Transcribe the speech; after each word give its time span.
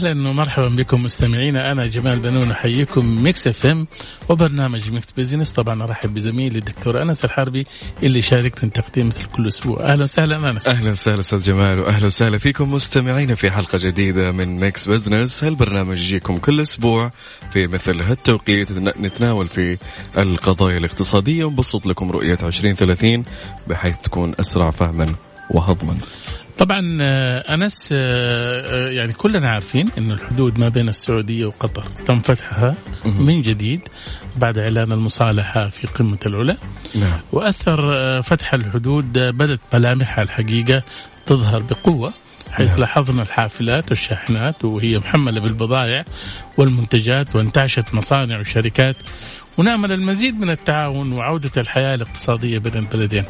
أهلا 0.00 0.28
ومرحبا 0.28 0.68
بكم 0.68 1.02
مستمعينا 1.02 1.72
أنا 1.72 1.86
جمال 1.86 2.18
بنون 2.18 2.50
أحييكم 2.50 3.22
Mix 3.22 3.46
FM 3.46 3.86
وبرنامج 4.28 4.90
Mix 4.90 5.10
Business 5.10 5.52
طبعا 5.52 5.82
أرحب 5.82 6.14
بزميلي 6.14 6.58
الدكتور 6.58 7.02
أنس 7.02 7.24
الحربي 7.24 7.64
اللي 8.02 8.22
شاركني 8.22 8.70
تقديم 8.70 9.06
مثل 9.06 9.24
كل 9.24 9.48
أسبوع. 9.48 9.80
أهلا 9.80 10.02
وسهلا 10.02 10.50
أنس. 10.50 10.68
أهلا 10.68 10.90
وسهلا 10.90 11.20
أستاذ 11.20 11.42
جمال 11.42 11.78
واهلا 11.80 12.06
وسهلا 12.06 12.38
فيكم 12.38 12.74
مستمعينا 12.74 13.34
في 13.34 13.50
حلقة 13.50 13.78
جديدة 13.78 14.32
من 14.32 14.60
Mix 14.60 14.88
Business 14.88 15.44
هالبرنامج 15.44 15.98
يجيكم 15.98 16.38
كل 16.38 16.60
أسبوع 16.60 17.10
في 17.52 17.66
مثل 17.66 18.00
هالتوقيت. 18.00 18.72
نتناول 18.72 19.48
في 19.48 19.78
القضايا 20.18 20.78
الاقتصادية 20.78 21.44
ونبسط 21.44 21.86
لكم 21.86 22.10
رؤية 22.10 22.38
2030 22.42 23.24
بحيث 23.68 23.96
تكون 24.02 24.34
أسرع 24.40 24.70
فهما 24.70 25.14
وهضما. 25.50 25.96
طبعا 26.60 26.98
آه، 27.00 27.54
أنس 27.54 27.88
آه، 27.92 27.96
آه، 27.96 28.90
يعني 28.90 29.12
كلنا 29.12 29.50
عارفين 29.50 29.88
انه 29.98 30.14
الحدود 30.14 30.58
ما 30.58 30.68
بين 30.68 30.88
السعودية 30.88 31.46
وقطر 31.46 31.82
تم 32.06 32.20
فتحها 32.20 32.74
من 33.04 33.42
جديد 33.42 33.80
بعد 34.36 34.58
إعلان 34.58 34.92
المصالحة 34.92 35.68
في 35.68 35.86
قمة 35.86 36.18
العلا. 36.26 36.56
نعم. 36.94 37.20
وأثر 37.32 38.22
فتح 38.22 38.54
الحدود 38.54 39.18
بدأت 39.18 39.60
ملامحها 39.74 40.22
الحقيقة 40.22 40.82
تظهر 41.26 41.62
بقوة 41.62 42.12
حيث 42.50 42.70
نعم. 42.70 42.80
لاحظنا 42.80 43.22
الحافلات 43.22 43.90
والشاحنات 43.90 44.64
وهي 44.64 44.98
محملة 44.98 45.40
بالبضائع 45.40 46.04
والمنتجات 46.58 47.36
وانتعشت 47.36 47.94
مصانع 47.94 48.38
وشركات 48.38 48.96
ونامل 49.60 49.92
المزيد 49.92 50.40
من 50.40 50.50
التعاون 50.50 51.12
وعودة 51.12 51.50
الحياة 51.56 51.94
الاقتصادية 51.94 52.58
بين 52.58 52.76
البلدين. 52.76 53.24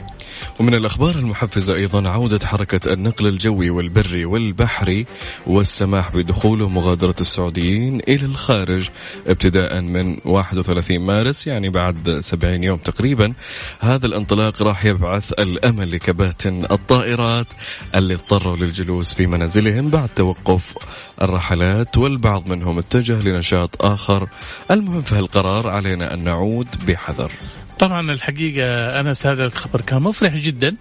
ومن 0.61 0.75
الأخبار 0.75 1.15
المحفزة 1.15 1.75
أيضا 1.75 2.09
عودة 2.09 2.47
حركة 2.47 2.93
النقل 2.93 3.27
الجوي 3.27 3.71
والبري 3.71 4.25
والبحري 4.25 5.07
والسماح 5.47 6.17
بدخول 6.17 6.63
ومغادرة 6.63 7.15
السعوديين 7.21 8.01
إلى 8.09 8.27
الخارج 8.27 8.89
ابتداء 9.27 9.81
من 9.81 10.17
31 10.25 10.99
مارس 10.99 11.47
يعني 11.47 11.69
بعد 11.69 12.21
70 12.21 12.65
يوم 12.65 12.79
تقريبا 12.79 13.33
هذا 13.81 14.07
الانطلاق 14.07 14.63
راح 14.63 14.85
يبعث 14.85 15.33
الأمل 15.33 15.93
لكباتن 15.93 16.65
الطائرات 16.73 17.47
اللي 17.95 18.15
اضطروا 18.15 18.57
للجلوس 18.57 19.15
في 19.15 19.27
منازلهم 19.27 19.91
بعد 19.91 20.09
توقف 20.09 20.75
الرحلات 21.23 21.99
والبعض 21.99 22.49
منهم 22.49 22.79
اتجه 22.79 23.21
لنشاط 23.21 23.85
آخر. 23.85 24.29
المهم 24.71 25.03
في 25.03 25.15
هالقرار 25.15 25.69
علينا 25.69 26.15
أن 26.15 26.25
نعود 26.25 26.69
بحذر. 26.87 27.33
طبعا 27.81 28.13
الحقيقة 28.13 29.01
أنس 29.01 29.27
هذا 29.27 29.45
الخبر 29.45 29.81
كان 29.81 30.03
مفرح 30.03 30.37
جدا. 30.37 30.77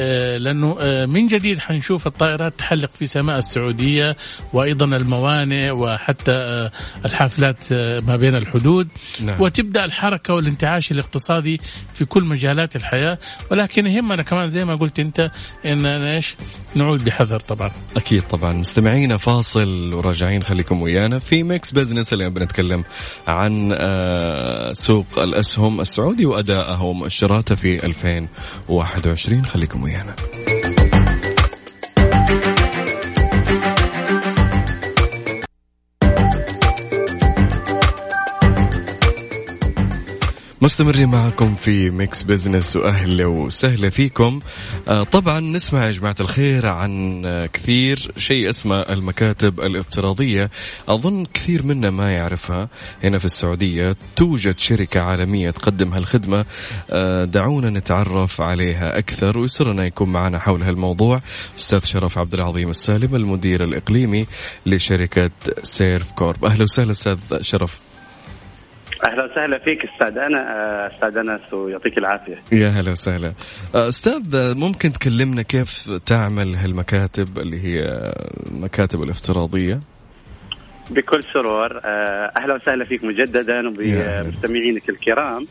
آه 0.00 0.36
لأنه 0.36 0.76
آه 0.80 1.06
من 1.06 1.28
جديد 1.28 1.58
حنشوف 1.58 2.06
الطائرات 2.06 2.58
تحلق 2.58 2.90
في 2.98 3.06
سماء 3.06 3.38
السعودية 3.38 4.16
وأيضا 4.52 4.84
الموانئ 4.84 5.70
وحتى 5.70 6.32
آه 6.32 6.70
الحافلات 7.04 7.72
ما 8.02 8.16
بين 8.16 8.36
الحدود. 8.36 8.88
نعم. 9.20 9.40
وتبدأ 9.40 9.84
الحركة 9.84 10.34
والانتعاش 10.34 10.90
الاقتصادي 10.92 11.60
في 11.94 12.04
كل 12.04 12.24
مجالات 12.24 12.76
الحياة. 12.76 13.18
ولكن 13.50 13.86
يهمنا 13.86 14.22
كمان 14.22 14.50
زي 14.50 14.64
ما 14.64 14.74
قلت 14.74 15.00
أنت 15.00 15.30
إن 15.66 15.86
إيش؟ 15.86 16.34
نعود 16.74 17.04
بحذر 17.04 17.40
طبعا. 17.40 17.70
أكيد 17.96 18.22
طبعا. 18.22 18.52
مستمعينا 18.52 19.16
فاصل 19.18 19.94
وراجعين 19.94 20.42
خليكم 20.42 20.82
ويانا. 20.82 21.18
في 21.18 21.42
Mix 21.42 21.72
Business 21.72 22.12
اللي 22.12 22.30
بنتكلم 22.30 22.84
عن 23.28 23.74
سوق 24.72 25.18
الأسهم 25.18 25.80
السعودي 25.80 26.26
وأدائه 26.44 26.82
ومؤشراته 26.82 27.54
في 27.54 27.86
2021 27.86 29.44
خليكم 29.46 29.82
ويانا. 29.82 30.14
مستمرين 40.64 41.08
معكم 41.08 41.54
في 41.54 41.90
Mix 41.90 42.22
Business 42.22 42.76
واهلا 42.76 43.26
وسهلا 43.26 43.90
فيكم. 43.90 44.40
آه 44.88 45.02
طبعا 45.02 45.40
نسمع 45.40 45.86
يا 45.86 45.90
جماعة 45.90 46.14
الخير 46.20 46.66
عن 46.66 47.22
آه 47.26 47.46
كثير 47.46 48.12
شيء 48.16 48.50
اسمه 48.50 48.80
المكاتب 48.80 49.60
الافتراضية. 49.60 50.50
أظن 50.88 51.26
كثير 51.34 51.66
منا 51.66 51.90
ما 51.90 52.12
يعرفها. 52.12 52.68
هنا 53.04 53.18
في 53.18 53.24
السعودية 53.24 53.96
توجد 54.16 54.58
شركة 54.58 55.00
عالمية 55.00 55.50
تقدم 55.50 55.94
هالخدمة. 55.94 56.44
آه 56.90 57.24
دعونا 57.24 57.70
نتعرف 57.70 58.40
عليها 58.40 58.98
أكثر 58.98 59.38
ويسرنا 59.38 59.84
يكون 59.84 60.12
معنا 60.12 60.38
حول 60.38 60.62
هالموضوع. 60.62 61.20
أستاذ 61.58 61.84
شرف 61.84 62.18
عبد 62.18 62.34
العظيم 62.34 62.70
السالم 62.70 63.14
المدير 63.14 63.64
الإقليمي 63.64 64.26
لشركة 64.66 65.30
Servcorp. 65.62 66.44
أهلا 66.44 66.62
وسهلا 66.62 66.90
أستاذ 66.90 67.18
شرف. 67.40 67.83
أهلا 69.04 69.24
وسهلا 69.24 69.58
فيك 69.58 69.84
أستاذ 69.84 70.18
أنا 70.18 70.38
آه، 70.38 70.94
أستاذ 70.94 71.16
انس 71.18 71.52
ويعطيك 71.52 71.98
العافية. 71.98 72.42
يا 72.52 72.68
هلا 72.68 72.90
وسهلا. 72.90 73.32
أستاذ 73.74 74.54
ممكن 74.58 74.92
تكلمنا 74.92 75.42
كيف 75.42 75.90
تعمل 76.06 76.54
هالمكاتب 76.56 77.38
اللي 77.38 77.60
هي 77.64 77.82
المكاتب 78.52 79.02
الافتراضية؟ 79.02 79.80
بكل 80.90 81.24
سرور 81.32 81.80
آه، 81.84 82.32
أهلا 82.36 82.54
وسهلا 82.54 82.84
فيك 82.84 83.04
مجددا. 83.04 83.68
وبمستمعينك 83.68 84.88
الكرام. 84.88 85.46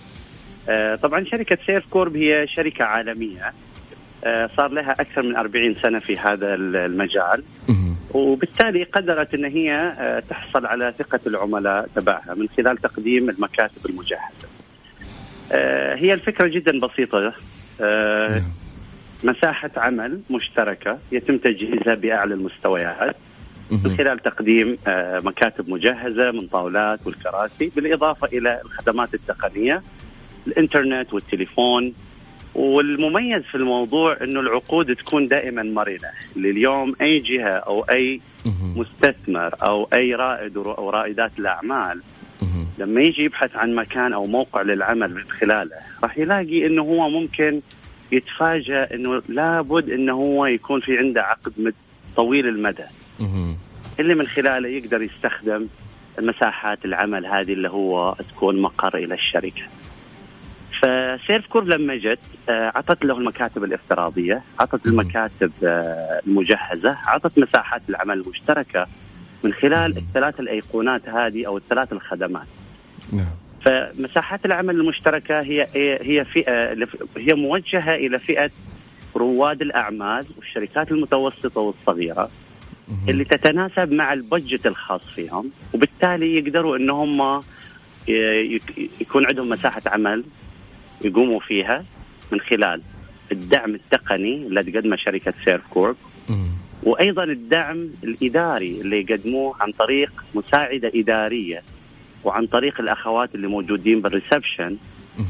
آه، 0.69 0.95
طبعا 0.95 1.23
شركة 1.23 1.57
سيف 1.65 1.85
كورب 1.89 2.15
هي 2.17 2.45
شركة 2.55 2.85
عالمية. 2.85 3.51
آه، 4.25 4.49
صار 4.57 4.71
لها 4.71 4.91
أكثر 4.91 5.21
من 5.23 5.35
40 5.35 5.75
سنة 5.83 5.99
في 5.99 6.17
هذا 6.17 6.53
المجال. 6.55 7.43
وبالتالي 8.13 8.83
قدرت 8.83 9.33
إن 9.33 9.45
هي 9.45 9.73
آه، 9.73 10.19
تحصل 10.19 10.65
على 10.65 10.93
ثقة 10.99 11.19
العملاء 11.27 11.89
تبعها 11.95 12.33
من 12.35 12.47
خلال 12.57 12.77
تقديم 12.77 13.29
المكاتب 13.29 13.85
المجهزة. 13.89 14.47
آه، 15.51 15.95
هي 15.95 16.13
الفكرة 16.13 16.47
جدا 16.47 16.79
بسيطة 16.79 17.33
آه، 17.81 18.41
مساحة 19.23 19.71
عمل 19.77 20.19
مشتركة 20.29 20.99
يتم 21.11 21.37
تجهيزها 21.37 21.95
بأعلى 21.95 22.33
المستويات 22.33 23.15
من. 23.71 23.97
خلال 23.97 24.19
تقديم 24.19 24.77
مكاتب 25.23 25.69
مجهزة 25.69 26.31
من 26.31 26.47
طاولات 26.47 27.07
والكراسي 27.07 27.71
بالإضافة 27.75 28.27
إلى 28.27 28.61
الخدمات 28.65 29.13
التقنية 29.13 29.81
الإنترنت 30.47 31.13
والتليفون 31.13 31.93
والمميز 32.55 33.43
في 33.43 33.55
الموضوع 33.55 34.17
إنه 34.21 34.39
العقود 34.39 34.95
تكون 34.95 35.27
دائما 35.27 35.63
مرنة 35.63 36.09
لليوم 36.35 36.93
أي 37.01 37.19
جهة 37.19 37.49
أو 37.49 37.81
أي. 37.81 38.21
مستثمر 38.75 39.55
أو 39.63 39.87
أي 39.93 40.15
رائد 40.15 40.57
أو 40.57 40.89
رائدات 40.89 41.31
الأعمال. 41.39 42.01
لما 42.79 43.01
يجي 43.01 43.23
يبحث 43.23 43.55
عن 43.55 43.75
مكان 43.75 44.13
أو 44.13 44.25
موقع 44.25 44.61
للعمل 44.61 45.13
من 45.15 45.23
خلاله 45.23 45.75
راح 46.03 46.17
يلاقي 46.17 46.65
إنه 46.65 46.81
هو 46.81 47.09
ممكن 47.09 47.61
يتفاجأ 48.11 48.87
إنه 48.93 49.21
لابد 49.29 49.89
إنه 49.89 50.13
هو 50.13 50.45
يكون 50.45 50.81
في 50.81 50.97
عنده 50.97 51.21
عقد 51.21 51.53
مد 51.57 51.73
طويل 52.15 52.47
المدى. 52.47 52.83
اللي 53.99 54.15
من 54.15 54.27
خلاله 54.27 54.69
يقدر 54.69 55.01
يستخدم 55.01 55.67
مساحات 56.19 56.85
العمل 56.85 57.25
هذه 57.25 57.53
اللي 57.53 57.69
هو 57.69 58.15
تكون 58.35 58.61
مقر 58.61 58.97
إلى 58.97 59.13
الشركة. 59.13 59.61
فسيرف 60.83 61.47
كور 61.47 61.63
لما 61.63 61.95
جت 61.95 62.19
آه، 62.49 62.71
عطت 62.75 63.05
له 63.05 63.17
المكاتب 63.17 63.63
الافتراضية، 63.63 64.43
عطت 64.59 64.87
مم. 64.87 64.91
المكاتب 64.99 65.51
آه، 65.63 66.21
المجهزة، 66.27 66.97
عطت 67.07 67.39
مساحات 67.39 67.81
العمل 67.89 68.21
المشتركة 68.21 68.87
من 69.43 69.53
خلال. 69.53 69.97
الثلاث 69.97 70.39
الأيقونات 70.39 71.09
هذه 71.09 71.47
أو 71.47 71.57
الثلاث 71.57 71.93
الخدمات. 71.93 72.47
نعم 73.13 73.25
فمساحات 73.61 74.45
العمل 74.45 74.75
المشتركة 74.79 75.39
هي 75.39 75.67
هي 76.01 76.25
فئة 76.25 76.87
هي 77.17 77.33
موجهة 77.33 77.95
إلى 77.95 78.19
فئة 78.19 78.51
رواد 79.15 79.61
الأعمال 79.61 80.25
والشركات 80.37 80.91
المتوسطة 80.91 81.61
والصغيرة 81.61 82.29
اللي 83.09 83.23
تتناسب 83.23 83.91
مع 83.91 84.13
ال 84.13 84.21
budget 84.21 84.67
الخاص 84.67 85.05
فيهم 85.15 85.51
وبالتالي 85.73 86.37
يقدروا 86.37 86.77
ان 86.77 86.89
هم 86.89 87.41
يك- 88.07 88.91
يكون 89.01 89.25
عندهم 89.25 89.49
مساحة 89.49 89.81
عمل 89.85 90.23
يقوموا 91.01 91.39
فيها 91.39 91.85
من 92.31 92.39
خلال 92.39 92.81
الدعم 93.31 93.75
التقني 93.75 94.35
اللي 94.35 94.63
تقدمه 94.63 94.95
شركة 94.95 95.33
Servcorp. 95.45 95.95
وأيضا 96.83 97.23
الدعم 97.23 97.89
الإداري 98.03 98.81
اللي 98.81 99.01
يقدموه 99.01 99.55
عن 99.61 99.71
طريق 99.71 100.25
مساعدة 100.35 100.91
إدارية 100.95 101.63
وعن 102.23 102.47
طريق 102.47 102.79
الأخوات 102.79 103.35
اللي 103.35 103.47
موجودين 103.47 104.01
بالريسبشن. 104.01 104.77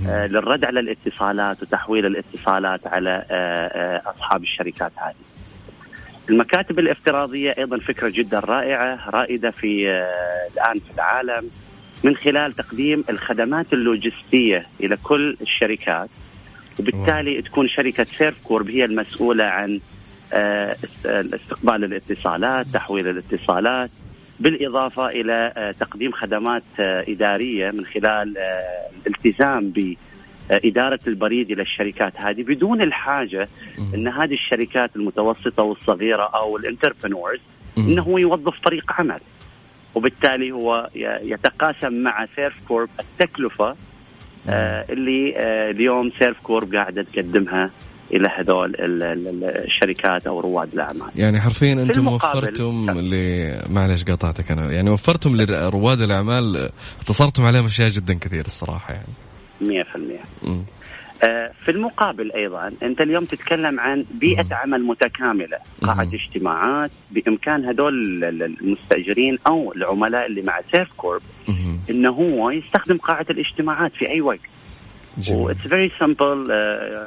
آه، 0.08 0.28
للرد 0.28 0.66
على 0.66 0.80
الاتصالات 0.80 1.62
وتحويل 1.62 2.06
الاتصالات 2.06 2.88
على 2.88 3.26
آه، 3.32 3.68
آه، 3.68 4.02
أصحاب 4.10 4.44
الشركات 4.44 4.92
هذه. 4.98 5.16
المكاتب 6.30 6.80
الافتراضية 6.80 7.56
أيضا 7.58 7.78
فكرة 7.78 8.10
جدا 8.10 8.40
رائعة 8.40 9.10
رائدة 9.10 9.52
في 9.52 9.90
الآن 10.54 10.80
في 10.80 10.96
العالم 10.96 11.50
من 12.04 12.16
خلال 12.16 12.54
تقديم 12.54 13.04
الخدمات 13.10 13.74
اللوجستية 13.74 14.66
إلى 14.84 14.98
كل 15.04 15.38
الشركات. 15.42 16.10
وبالتالي 16.80 17.42
تكون 17.42 17.68
شركة 17.68 18.04
Servcorp 18.04 18.70
هي 18.70 18.86
المسؤولة 18.86 19.44
عن 19.46 19.80
آه، 20.34 20.72
است- 20.84 21.06
استقبال 21.06 21.84
الاتصالات، 21.84 22.66
تحويل 22.68 23.08
الاتصالات، 23.08 23.90
بالإضافة 24.40 25.08
إلى 25.10 25.54
آه، 25.58 25.72
تقديم 25.72 26.12
خدمات 26.12 26.64
آه، 26.80 27.06
إدارية 27.08 27.72
من 27.72 27.86
خلال 27.86 28.34
الالتزام 29.08 29.74
بإدارة 30.50 31.00
البريد 31.08 31.52
إلى 31.52 31.62
الشركات. 31.62 32.14
هذه 32.18 32.44
بدون 32.44 32.82
الحاجة 32.82 33.50
إن 33.94 34.08
هذه 34.08 34.34
الشركات 34.34 34.96
المتوسطة 34.96 35.64
والصغيرة 35.64 36.24
أو 36.36 36.58
ال 36.58 36.64
entrepreneurs 36.64 37.40
مم. 37.78 37.88
إنه 37.88 38.20
يوظف 38.20 38.54
فريق 38.66 38.92
عمل. 38.92 39.20
وبالتالي 39.96 40.52
هو 40.52 40.90
يتقاسم 41.24 41.94
مع 41.94 42.26
Servcorp 42.36 42.90
التكلفة 43.00 43.76
آه، 44.50 44.86
اللي 44.90 45.34
آه، 45.38 45.72
اليوم 45.72 46.12
Servcorp 46.20 46.76
قاعدة 46.76 47.06
تقدمها 47.14 47.70
إلى 48.14 48.30
هذول 48.38 48.70
ال- 48.76 49.04
ال- 49.04 49.28
ال- 49.28 49.44
الشركات 49.66 50.28
أو 50.28 50.40
رواد 50.40 50.74
الأعمال. 50.74 51.10
يعني 51.16 51.42
حرفيا 51.42 51.74
أنتم 51.74 52.08
وفرتم 52.08 52.92
ل 52.92 53.14
معلش 53.70 54.04
قاطعتك 54.04 54.52
أنا 54.52 54.72
يعني 54.72 54.90
وفرتم 54.90 55.36
لرواد 55.36 56.02
الأعمال 56.02 56.70
اقتصرتم 57.00 57.44
عليهم 57.44 57.66
أشياء 57.66 57.90
جدا 57.90 58.14
كثير 58.14 58.46
الصراحة 58.46 58.94
يعني 58.94 59.08
100% 59.62 60.20
مم. 60.44 60.54
آه، 60.54 60.64
في 61.66 61.72
المقابل 61.72 62.32
أيضا 62.32 62.72
أنت 62.84 63.02
اليوم 63.02 63.26
تتكلم 63.26 63.80
عن 63.80 64.06
بيئة 64.14 64.46
عمل 64.56 64.84
متكاملة، 64.84 65.58
قاعه. 65.82 66.02
اجتماعات 66.14 66.92
بإمكان 67.12 67.66
هذول 67.66 67.94
ال- 68.24 68.24
ال- 68.44 68.58
المستأجرين 68.62 69.38
أو 69.48 69.74
العملاء 69.76 70.26
اللي 70.26 70.42
مع 70.42 70.60
Servcorp. 70.72 71.22
إنه 71.90 72.10
هو 72.10 72.50
يستخدم 72.52 72.98
قاعه 72.98 73.26
الاجتماعات 73.30 73.92
في 73.94 74.10
أي 74.10 74.22
وقت. 74.22 74.40
What's 75.32 75.60
very 75.60 75.92
simple 76.00 76.52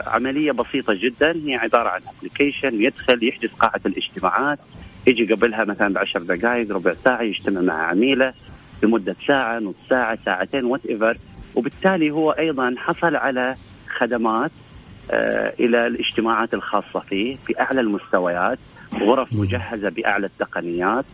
عملية 0.06 0.52
بسيطة 0.52 0.94
جدا 0.94 1.32
هي 1.46 1.54
عبارة 1.54 1.88
عن 1.88 2.00
application 2.18 2.82
يدخل 2.82 3.24
يحجز 3.28 3.50
قاعه 3.50 3.80
الاجتماعات 3.86 4.58
يجي 5.06 5.34
قبلها 5.34 5.64
مثلا 5.64 5.94
بعشر 5.94 6.22
دقائق 6.22 6.72
ربع 6.72 6.94
ساعة 7.04 7.22
يجتمع 7.22 7.60
مع 7.60 7.86
عميله 7.86 8.32
لمدة 8.82 9.16
ساعة 9.26 9.58
نص 9.58 9.74
ساعة 9.90 10.18
ساعتين 10.24 10.64
whatever 10.64 11.16
وبالتالي 11.54 12.10
هو 12.10 12.30
أيضا 12.30 12.74
حصل 12.78 13.16
على 13.16 13.56
خدمات 13.96 14.50
آه، 15.10 15.52
إلى 15.60 15.86
الاجتماعات 15.86 16.54
الخاصة 16.54 17.00
فيه 17.00 17.36
في 17.36 17.60
أعلى 17.60 17.80
المستويات 17.80 18.58
غرف. 18.94 19.32
مجهزة 19.32 19.88
بأعلى 19.88 20.26
التقنيات 20.26 21.04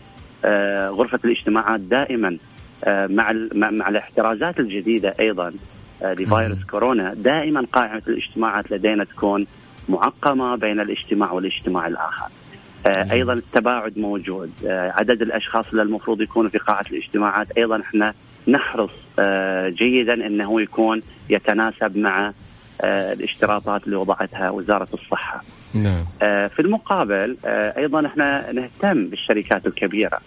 آه، 0.45 0.89
غرفة 0.89 1.21
الاجتماعات 1.25 1.81
دائما 1.81 2.37
آه، 2.85 3.07
مع 3.07 3.33
مع 3.55 3.89
الاحترازات 3.89 4.61
الجديدة 4.61 5.15
أيضا 5.21 5.53
لفيروس. 6.03 6.65
كورونا 6.71 7.15
دائما 7.15 7.67
قائمه 7.73 8.03
الاجتماعات 8.09 8.71
لدينا 8.73 9.05
تكون 9.05 9.47
معقمة 9.89 10.57
بين 10.57 10.81
الاجتماع 10.81 11.33
والاجتماع 11.33 11.87
الآخر. 11.87 12.27
أيضا 12.87 13.33
التباعد 13.33 13.99
موجود، 13.99 14.51
عدد 14.65 15.23
الأشخاص 15.23 15.69
اللي 15.71 15.83
المفروض 15.83 16.21
يكونوا 16.21 16.51
في 16.51 16.59
قاعة 16.59 16.85
الاجتماعات 16.91 17.51
أيضا 17.59 17.81
إحنا 17.81 18.15
نحرص 18.49 18.91
جيدا 19.69 20.15
إنه 20.27 20.61
يكون 20.61 21.03
يتناسب 21.31 21.97
مع 21.97 22.33
الاشتراطات 22.85 23.85
اللي 23.85 23.97
وضعتها 23.97 24.51
وزارة 24.51 24.89
الصحة. 24.95 25.43
نعم. 25.75 26.05
آه، 26.23 26.47
في 26.47 26.63
المقابل 26.63 27.37
آه، 27.45 27.79
أيضا 27.79 28.07
إحنا 28.07 28.53
نهتم 28.53 29.07
بالشركات 29.07 29.67
الكبيرة 29.67 30.19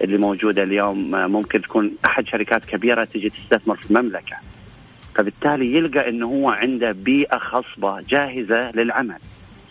اللي 0.00 0.18
موجودة 0.18 0.62
اليوم. 0.62 1.14
آه، 1.14 1.26
ممكن 1.26 1.62
تكون 1.62 1.90
أحد 2.06 2.26
شركات 2.26 2.64
كبيرة 2.64 3.04
تجي 3.04 3.30
تستثمر 3.30 3.76
في 3.76 3.90
المملكة. 3.90 4.36
فبالتالي 5.14 5.76
يلقى 5.76 6.08
إنه 6.08 6.26
هو 6.26 6.50
عنده 6.50 6.92
بيئة 6.92 7.38
خصبة 7.38 8.00
جاهزة 8.00 8.70
للعمل. 8.70 9.18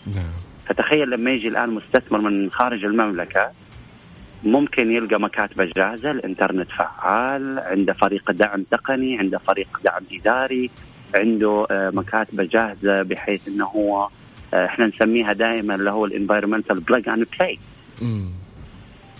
نعم. 0.06 0.32
فتخيل 0.66 1.10
لما 1.10 1.30
يجي 1.30 1.48
الآن 1.48 1.70
مستثمر 1.70 2.20
من 2.20 2.50
خارج 2.50 2.84
المملكة 2.84 3.50
ممكن 4.44 4.90
يلقى 4.90 5.20
مكاتبة 5.20 5.64
جاهزة 5.76 6.10
الإنترنت 6.10 6.68
فعال 6.70 7.58
عنده 7.58 7.92
فريق 7.92 8.30
دعم 8.30 8.62
تقني 8.62 9.18
عنده 9.18 9.38
فريق 9.38 9.80
دعم 9.84 10.02
إداري 10.12 10.70
عنده 11.18 11.66
آه، 11.70 11.90
مكاتبة 11.94 12.44
جاهزة 12.44 13.02
بحيث 13.02 13.48
إنه 13.48 13.64
هو 13.64 14.08
آه، 14.54 14.66
إحنا 14.66 14.86
نسميها 14.86 15.32
دائما 15.32 15.74
اللي 15.74 15.90
هو 15.90 16.04
ال 16.04 16.09
environmental 16.09 16.80
plug 16.80 17.08
and 17.08 17.26
play 17.38 17.58
مم. 18.02 18.30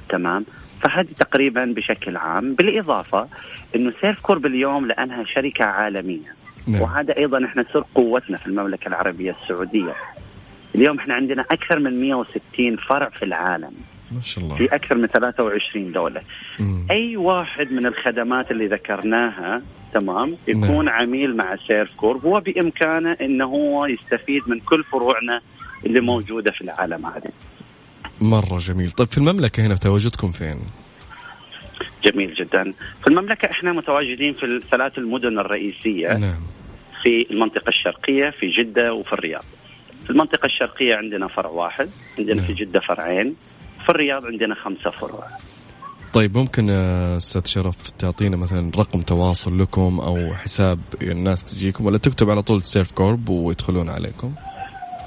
تمام؟ 0.08 0.44
فهذه 0.82 1.08
تقريبا 1.18 1.64
بشكل 1.64 2.16
عام. 2.16 2.54
بالإضافة 2.54 3.28
إنه 3.76 3.92
سيرف 4.00 4.20
كورب 4.20 4.46
اليوم 4.46 4.86
لأنها 4.86 5.24
شركة 5.24 5.64
عالمية. 5.64 6.34
نعم. 6.66 6.80
وهذا 6.82 7.16
أيضا 7.18 7.44
إحنا 7.44 7.64
سر 7.72 7.84
قوتنا 7.94 8.36
في 8.36 8.46
المملكة 8.46 8.88
العربية 8.88 9.36
السعودية. 9.42 9.94
اليوم 10.74 10.98
إحنا 10.98 11.14
عندنا 11.14 11.42
أكثر 11.50 11.78
من 11.78 12.00
160 12.00 12.76
فرع 12.76 13.08
في 13.08 13.24
العالم. 13.24 13.72
ما 14.14 14.20
شاء 14.22 14.44
الله. 14.44 14.56
في 14.56 14.74
أكثر 14.74 14.94
من 14.94 15.06
23 15.06 15.92
دولة. 15.92 16.20
مم. 16.60 16.86
أي 16.90 17.16
واحد 17.16 17.72
من 17.72 17.86
الخدمات 17.86 18.50
اللي 18.50 18.66
ذكرناها 18.66 19.62
تمام 19.92 20.36
يكون 20.48 20.84
نعم. 20.84 20.88
عميل 20.88 21.36
مع 21.36 21.56
سيرف 21.66 21.94
كورب. 21.96 22.26
هو 22.26 22.40
بإمكانه 22.40 23.16
انه 23.20 23.44
هو 23.44 23.86
يستفيد 23.86 24.42
من 24.46 24.60
كل 24.60 24.84
فروعنا 24.84 25.40
اللي 25.86 26.00
موجودة 26.00 26.52
في 26.52 26.60
العالم 26.60 27.06
هذا 27.06 27.30
مرة 28.20 28.58
جميل. 28.58 28.90
طيب 28.90 29.08
في 29.08 29.18
المملكة 29.18 29.66
هنا 29.66 29.74
تواجدكم 29.74 30.32
فين؟ 30.32 30.56
جميل 32.04 32.34
جدا. 32.34 32.72
في 33.00 33.06
المملكة 33.06 33.50
إحنا 33.50 33.72
متواجدين 33.72 34.32
في 34.32 34.46
الثلاث 34.46 34.98
المدن 34.98 35.38
الرئيسية. 35.38 36.08
نعم. 36.16 36.40
في 37.02 37.26
المنطقة 37.30 37.68
الشرقية 37.68 38.30
في 38.30 38.48
جدة 38.50 38.92
وفي 38.94 39.12
الرياض. 39.12 39.44
في 40.04 40.10
المنطقة 40.10 40.46
الشرقية 40.46 40.94
عندنا 40.94 41.28
فرع 41.28 41.50
واحد 41.50 41.90
عندنا 42.18 42.34
نعم. 42.34 42.46
في 42.46 42.52
جدة 42.52 42.80
فرعين. 42.80 43.36
في 43.82 43.88
الرياض 43.88 44.26
عندنا 44.26 44.54
خمسة 44.54 44.90
فروع. 44.90 45.24
طيب 46.12 46.36
ممكن 46.36 46.70
آه، 46.70 47.16
أستاذ 47.16 47.44
شرف 47.44 47.76
تعطينا 47.98 48.36
مثلا 48.36 48.70
رقم 48.78 49.00
تواصل 49.00 49.60
لكم 49.60 50.00
أو 50.00 50.34
حساب 50.34 50.78
الناس 51.02 51.44
تجيكم 51.44 51.86
ولا 51.86 51.98
تكتب 51.98 52.30
على 52.30 52.42
طول 52.42 52.62
سيرف 52.62 52.92
كورب 52.92 53.28
ويدخلون 53.28 53.88
عليكم؟ 53.88 54.34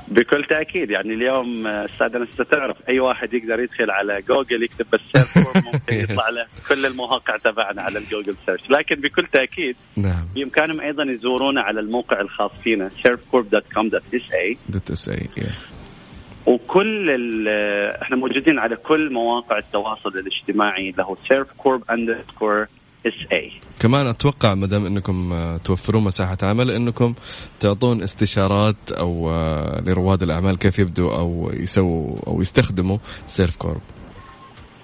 بكل 0.07 0.43
تأكيد 0.49 0.91
يعني 0.91 1.13
اليوم 1.13 1.67
آه، 1.67 1.85
أستاذ 1.85 2.15
أنس 2.15 2.35
تعرف 2.51 2.77
أي 2.89 2.99
واحد 2.99 3.33
يقدر 3.33 3.59
يدخل 3.59 3.91
على 3.91 4.21
جوجل 4.21 4.63
يكتب 4.63 4.85
بس 4.93 4.99
سيرف 5.11 5.37
ممكن 5.73 5.95
يطلع 5.95 6.29
له 6.29 6.45
كل 6.69 6.85
المواقع 6.85 7.37
تبعنا 7.37 7.81
على 7.81 7.99
ال 7.99 8.04
Google 8.04 8.35
search. 8.45 8.69
لكن 8.69 8.95
بكل 8.95 9.27
تأكيد 9.27 9.75
نعم. 9.95 10.27
بإمكانهم 10.35 10.81
أيضا 10.81 11.03
يزورونا 11.03 11.61
على 11.61 11.79
الموقع 11.79 12.21
الخاص 12.21 12.51
فينا 12.63 12.89
servcorp.com.sa 12.89 14.57
dot 14.69 14.91
sa 14.91 15.09
yes 15.09 15.74
وكل 16.45 17.09
ال- 17.09 17.47
إحنا 18.01 18.15
موجودين 18.15 18.59
على 18.59 18.75
كل 18.75 19.13
مواقع 19.13 19.57
التواصل 19.57 20.09
الاجتماعي 20.09 20.89
اللي 20.89 21.03
هو 21.03 21.17
سيرف 21.29 21.47
كورب 21.57 21.81
underscore 21.91 22.65
SA 23.05 23.51
كمان 23.79 24.07
أتوقع 24.07 24.53
ما 24.53 24.67
دام 24.67 24.85
إنكم 24.85 25.33
آه، 25.33 25.57
توفرون 25.57 26.03
مساحة 26.03 26.37
عمل 26.43 26.71
إنكم 26.71 27.13
تعطون 27.59 28.03
استشارات 28.03 28.75
أو 28.91 29.29
آه، 29.29 29.81
لرواد 29.85 30.23
الأعمال 30.23 30.57
كيف 30.57 30.79
يبدوا 30.79 31.15
أو 31.19 31.51
يسووا 31.53 32.17
أو 32.27 32.41
يستخدموا 32.41 32.97
سيرف 33.25 33.55
كورب 33.57 33.81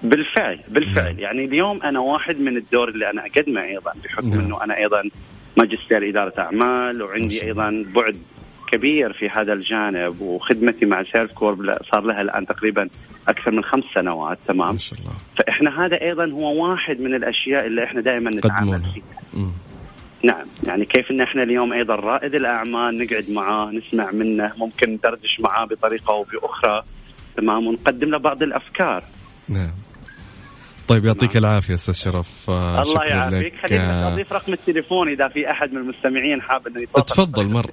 بالفعل 0.02 0.60
بالفعل 0.68 1.04
نعم. 1.14 1.18
يعني 1.18 1.44
اليوم 1.44 1.82
أنا 1.82 2.00
واحد 2.00 2.40
من 2.40 2.56
الدور 2.56 2.88
اللي 2.88 3.10
أنا 3.10 3.26
أقدمه 3.26 3.62
أيضا 3.64 3.92
بحكم 4.04 4.28
نعم. 4.28 4.38
إنه 4.40 4.64
أنا 4.64 4.76
أيضا 4.78 5.02
ماجستير 5.56 6.08
إدارة 6.08 6.32
أعمال 6.38 6.98
ما 6.98 7.04
وعندي. 7.04 7.42
أيضا 7.42 7.84
بعد 7.94 8.16
كبير 8.72 9.12
في 9.12 9.28
هذا 9.28 9.52
الجانب 9.52 10.20
وخدمتي 10.20 10.86
مع 10.86 11.02
سيرف 11.02 11.32
كورب 11.32 11.76
صار 11.90 12.00
لها 12.00 12.20
الآن 12.20 12.46
تقريبا 12.46 12.88
أكثر 13.28 13.50
من 13.50 13.64
خمس 13.64 13.84
سنوات 13.94 14.38
تمام؟ 14.46 14.72
ما 14.72 14.78
شاء 14.78 14.98
الله. 14.98 15.12
فإحنا 15.38 15.86
هذا 15.86 16.00
أيضا 16.00 16.30
هو 16.30 16.70
واحد 16.70 17.00
من 17.00 17.14
الأشياء 17.14 17.66
اللي 17.66 17.84
إحنا 17.84 18.00
دائما 18.00 18.30
نتعامل. 18.30 18.82
فيها. 18.94 19.52
نعم 20.24 20.46
يعني 20.66 20.84
كيف 20.84 21.10
إن 21.10 21.20
إحنا 21.20 21.42
اليوم 21.42 21.72
أيضا 21.72 21.94
رائد 21.94 22.34
الأعمال 22.34 22.98
نقعد 22.98 23.30
معاه 23.30 23.70
نسمع 23.70 24.10
منه 24.10 24.52
ممكن 24.56 24.90
ندردش 24.90 25.40
معاه 25.40 25.64
بطريقة 25.64 26.12
أو 26.12 26.22
بأخرى 26.22 26.82
تمام؟ 27.36 27.66
ونقدم 27.66 28.10
له 28.10 28.18
بعض 28.18 28.42
الأفكار. 28.42 29.02
نعم. 29.48 29.70
طيب 30.92 31.04
يعطيك 31.04 31.36
العافية 31.36 31.74
أستاذ 31.74 31.94
شرف. 31.94 32.50
آه، 32.50 32.82
الله 32.82 33.04
يعافيك. 33.04 33.54
خليني 33.66 33.84
آه، 33.84 34.14
أضيف 34.14 34.32
رقم 34.32 34.52
التليفون 34.52 35.08
إذا 35.08 35.28
في 35.28 35.50
أحد 35.50 35.72
من 35.72 35.78
المستمعين 35.78 36.42
حاب 36.42 36.66
انه 36.66 36.82
يتصل 36.82 37.04
تفضل 37.04 37.52
مرة 37.52 37.70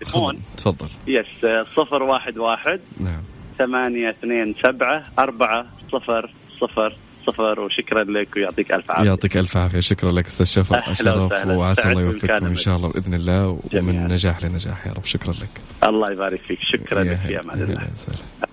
تفضل. 0.57 0.88
yes 1.07 1.45
آه، 1.45 1.63
صفر 1.63 2.03
واحد 2.03 2.38
واحد. 2.38 2.79
نعم. 2.99 3.21
ثمانية 3.57 4.09
اثنين 4.09 4.55
سبعة 4.63 5.03
أربعة 5.19 5.65
صفر 5.91 6.31
صفر 6.61 6.97
صفر. 7.27 7.59
وشكرا 7.59 8.03
لك 8.03 8.35
ويعطيك 8.35 8.71
ألف 8.71 8.91
عافية. 8.91 9.09
يعطيك 9.09 9.38
ألف 9.38 9.57
عافية. 9.57 9.79
شكرا 9.79 10.11
لك 10.11 10.25
أستاذ 10.25 10.45
شرف. 10.45 10.71
وعسى 10.71 11.88
الله. 11.89 12.01
يوفقكم 12.01 12.45
إن 12.45 12.55
شاء 12.55 12.75
الله 12.75 12.89
بإذن 12.89 13.13
الله. 13.13 13.59
جميعاً. 13.71 14.03
ومن 14.03 14.11
نجاح 14.13 14.43
لنجاح 14.43 14.88
يا 14.88 14.93
رب. 14.93 15.05
شكرا 15.05 15.31
لك. 15.31 15.61
الله 15.88 16.11
يبارك 16.11 16.41
فيك. 16.41 16.59
شكرا 16.61 17.03
لك 17.03 17.17
في 17.17 17.39
أمان 17.39 17.61
الله. 17.61 17.83
يا. 17.83 18.48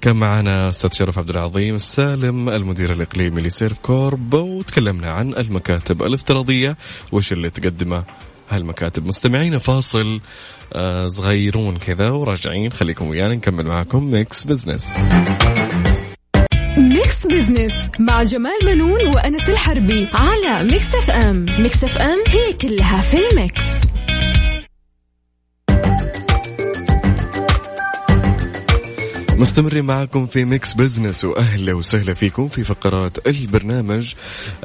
كان 0.00 0.16
معنا 0.16 0.68
أستاذ 0.68 0.92
شرف 0.92 1.18
عبد 1.18 1.30
العظيم 1.30 1.74
السالم 1.74 2.48
المدير 2.48 2.92
الإقليمي 2.92 3.40
لسيرف 3.40 3.78
كورب 3.78 4.34
وتكلمنا 4.34 5.10
عن 5.10 5.34
المكاتب 5.34 6.02
الافتراضية 6.02 6.76
وش 7.12 7.32
اللي 7.32 7.50
تقدمه 7.50 8.04
هالمكاتب. 8.50 9.06
مستمعين 9.06 9.58
فاصل 9.58 10.20
آه، 10.72 11.08
صغيرون 11.08 11.76
كذا 11.78 12.10
وراجعين. 12.10 12.72
خليكم 12.72 13.08
ويانا 13.08 13.34
نكمل 13.34 13.66
معاكم 13.66 14.10
ميكس 14.10 14.44
بزنس 14.44 14.86
ميكس 16.78 17.26
بزنس 17.26 17.88
مع 17.98 18.22
جمال 18.22 18.58
منون 18.64 19.06
وأنس 19.06 19.48
الحربي 19.48 20.08
على 20.12 20.64
ميكس 20.64 20.94
اف 20.94 21.10
ام 21.10 21.46
ميكس 21.58 21.84
اف 21.84 21.98
ام 21.98 22.22
هي 22.28 22.52
كلها 22.52 23.00
في 23.00 23.16
الميكس. 23.30 23.89
مستمرين 29.40 29.84
معكم 29.84 30.26
في 30.26 30.44
ميكس 30.44 30.74
بزنس 30.74 31.24
وأهلا 31.24 31.74
وسهلا 31.74 32.14
فيكم 32.14 32.48
في 32.48 32.64
فقرات 32.64 33.28
البرنامج. 33.28 34.14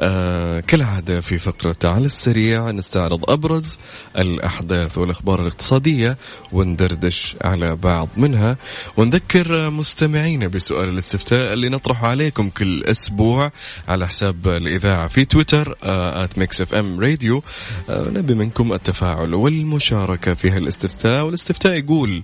آه 0.00 0.60
كالعادة 0.60 1.20
في 1.20 1.38
فقرة 1.38 1.76
على 1.84 2.06
السريع 2.06 2.70
نستعرض 2.70 3.30
أبرز 3.30 3.78
الأحداث 4.18 4.98
والأخبار 4.98 5.40
الاقتصادية 5.40 6.16
وندردش 6.52 7.36
على 7.44 7.76
بعض 7.76 8.08
منها. 8.16 8.56
ونذكر 8.96 9.70
مستمعينا 9.70 10.48
بسؤال 10.48 10.88
الاستفتاء 10.88 11.52
اللي 11.52 11.68
نطرحه 11.68 12.08
عليكم 12.08 12.50
كل 12.50 12.84
أسبوع 12.84 13.52
على 13.88 14.06
حساب 14.06 14.48
الإذاعة 14.48 15.08
في 15.08 15.24
تويتر 15.24 15.76
at 15.82 16.38
ميكس 16.38 16.60
اف 16.60 16.74
ام 16.74 17.00
راديو 17.00 17.42
نبي 17.88 18.34
منكم 18.34 18.72
التفاعل 18.72 19.34
والمشاركة 19.34 20.34
في 20.34 20.50
هالاستفتاء. 20.50 21.24
والاستفتاء 21.24 21.72
يقول 21.72 22.22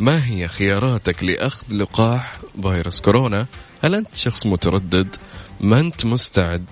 ما 0.00 0.26
هي 0.26 0.48
خياراتك 0.48 1.24
لأخذ 1.24 1.66
لقاح 1.90 2.38
فيروس 2.62 3.00
كورونا. 3.00 3.46
هل 3.84 3.94
أنت 3.94 4.14
شخص 4.14 4.46
متردد؟ 4.46 5.16
ما 5.60 5.80
أنت 5.80 6.04
مستعد؟ 6.04 6.64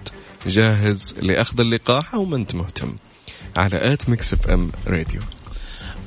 جاهز 0.46 1.14
لأخذ 1.22 1.60
اللقاح 1.60 2.14
أو 2.14 2.24
ما 2.24 2.36
أنت 2.36 2.54
مهتم؟ 2.54 2.96
على 3.56 3.92
at 3.92 4.08
ميكس 4.08 4.32
إف 4.32 4.46
إم 4.46 4.72
راديو. 4.86 5.20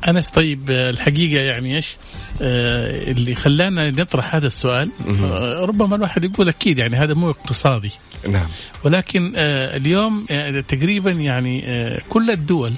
أنس 0.07 0.29
طيب 0.29 0.71
الحقيقة 0.71 1.41
يعني 1.43 1.75
إيش؟ 1.75 1.97
آه، 2.41 3.11
اللي 3.11 3.35
خلانا 3.35 3.91
نطرح 3.91 4.35
هذا 4.35 4.47
السؤال 4.47 4.89
آه، 5.23 5.65
ربما 5.65 5.95
الواحد 5.95 6.23
يقول 6.23 6.49
أكيد 6.49 6.77
يعني 6.77 6.95
هذا 6.97 7.13
مو 7.13 7.29
اقتصادي. 7.29 7.91
نعم. 8.29 8.47
ولكن 8.83 9.33
آه، 9.35 9.77
اليوم 9.77 10.25
تقريبا 10.67 11.11
يعني 11.11 11.61
كل 12.09 12.31
الدول 12.31 12.73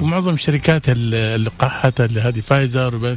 ومعظم 0.00 0.36
شركات 0.36 0.88
ال- 0.88 1.14
اللقاحات 1.14 2.00
هذه 2.00 2.40
فايزر. 2.40 3.16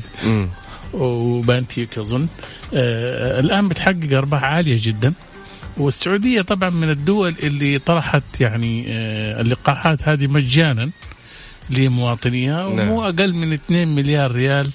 وبانتيك 1.01 1.97
أظن. 1.97 2.27
آه، 2.73 3.39
الآن 3.39 3.67
بتحقق 3.67 4.13
أرباح 4.13 4.43
عالية 4.43 4.79
جدا. 4.81 5.13
والسعودية 5.77 6.41
طبعا 6.41 6.69
من 6.69 6.89
الدول 6.89 7.35
اللي 7.43 7.79
طرحت 7.79 8.41
يعني 8.41 8.85
آه، 8.87 9.41
اللقاحات 9.41 10.03
هذه 10.03 10.27
مجانا 10.27 10.91
لمواطنيها 11.69 12.69
نعم. 12.69 12.89
ومو 12.89 13.03
أقل 13.03 13.33
من 13.33 13.53
2 13.53 13.87
مليار 13.87 14.31
ريال 14.31 14.69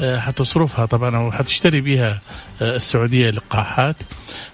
آه، 0.00 0.18
حتصرفها 0.18 0.86
طبعا 0.86 1.16
أو 1.16 1.32
حتشتري 1.32 1.80
بها 1.80 2.20
السعودية 2.62 3.30
لقاحات. 3.30 3.96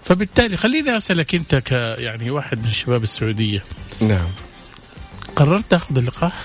فبالتالي 0.03 0.57
خليني 0.57 0.97
أسألك 0.97 1.35
أنت 1.35 1.55
ك 1.55 1.73
يعني 1.99 2.31
واحد 2.31 2.59
من 2.65 2.71
شباب 2.71 3.03
السعودية. 3.03 3.63
نعم. 4.01 4.29
قررت 5.37 5.65
تأخذ 5.71 5.99
اللقاح؟ 5.99 6.45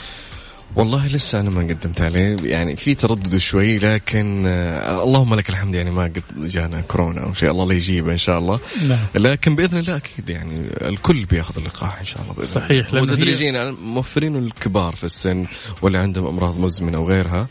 والله 0.76 1.08
لسه 1.08 1.40
أنا 1.40 1.50
ما 1.50 1.62
قدمت 1.62 2.02
عليه. 2.02 2.36
يعني 2.44 2.76
في 2.76 2.96
تردد 2.96 3.38
شوي 3.38 3.78
لكن 3.78 4.44
آه 4.48 5.04
اللهم 5.04 5.36
لك 5.36 5.50
الحمد 5.50 5.76
يعني 5.76 5.92
ما 5.92 6.04
قد 6.04 6.22
جانا 6.38 6.82
كورونا 6.82 7.24
أو 7.24 7.34
شيء. 7.34 7.52
الله 7.52 7.66
لا 7.68 7.74
يجيبه 7.74 8.12
إن 8.12 8.18
شاء 8.18 8.40
الله. 8.40 8.60
نعم. 8.88 9.06
لكن 9.16 9.56
بإذن 9.56 9.78
الله 9.78 9.96
أكيد 9.96 10.30
يعني 10.30 10.66
الكل 10.82 11.26
بياخذ 11.26 11.58
اللقاح 11.58 12.00
إن 12.00 12.06
شاء 12.06 12.22
الله 12.22 12.34
بإذن 12.34 12.46
صحيح، 12.48 12.88
الله 12.90 13.02
وتدريجيا 13.02 13.76
موفرين 13.84 14.36
الكبار 14.36 14.96
في 14.96 15.04
السن 15.04 15.46
واللي 15.82 15.98
عندهم 15.98 16.28
أمراض 16.28 16.60
مزمنة 16.60 17.00
وغيرها. 17.00 17.48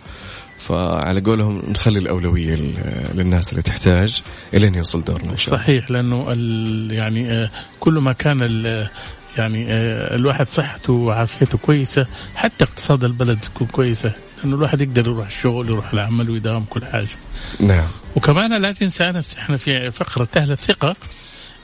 فعلى 0.58 1.20
قولهم 1.20 1.62
نخلي 1.68 1.98
الأولوية 1.98 2.54
لل- 2.54 3.10
للناس 3.14 3.50
اللي 3.50 3.62
تحتاج 3.62 4.22
إلين 4.54 4.74
يوصل 4.74 5.04
دورنا 5.04 5.30
إن 5.32 5.36
شاء 5.36 5.54
الله. 5.54 5.64
صحيح 5.64 5.90
لأنه 5.90 6.24
يعني 6.94 7.30
آه، 7.30 7.50
كل 7.80 7.92
ما 7.92 8.12
كان 8.12 8.42
يعني 9.38 9.66
آه، 9.68 10.14
الواحد 10.14 10.48
صحته 10.48 10.92
وعافيته 10.92 11.58
كويسة. 11.58 12.06
حتى 12.34 12.64
اقتصاد 12.64 13.04
البلد 13.04 13.38
تكون 13.40 13.66
كويسة. 13.66 14.12
لأنه 14.38 14.56
الواحد 14.56 14.80
يقدر 14.80 15.08
يروح 15.08 15.26
الشغل 15.26 15.68
يروح 15.68 15.92
العمل 15.92 16.30
ويداوم 16.30 16.64
كل 16.64 16.84
حاجة. 16.84 17.08
نعم. 17.60 17.88
وكمان 18.16 18.62
لا 18.62 18.72
تنسى 18.72 19.08
أنس 19.08 19.38
إحنا 19.38 19.56
في 19.56 19.90
فقرة 19.90 20.28
أهل 20.36 20.52
الثقة 20.52 20.96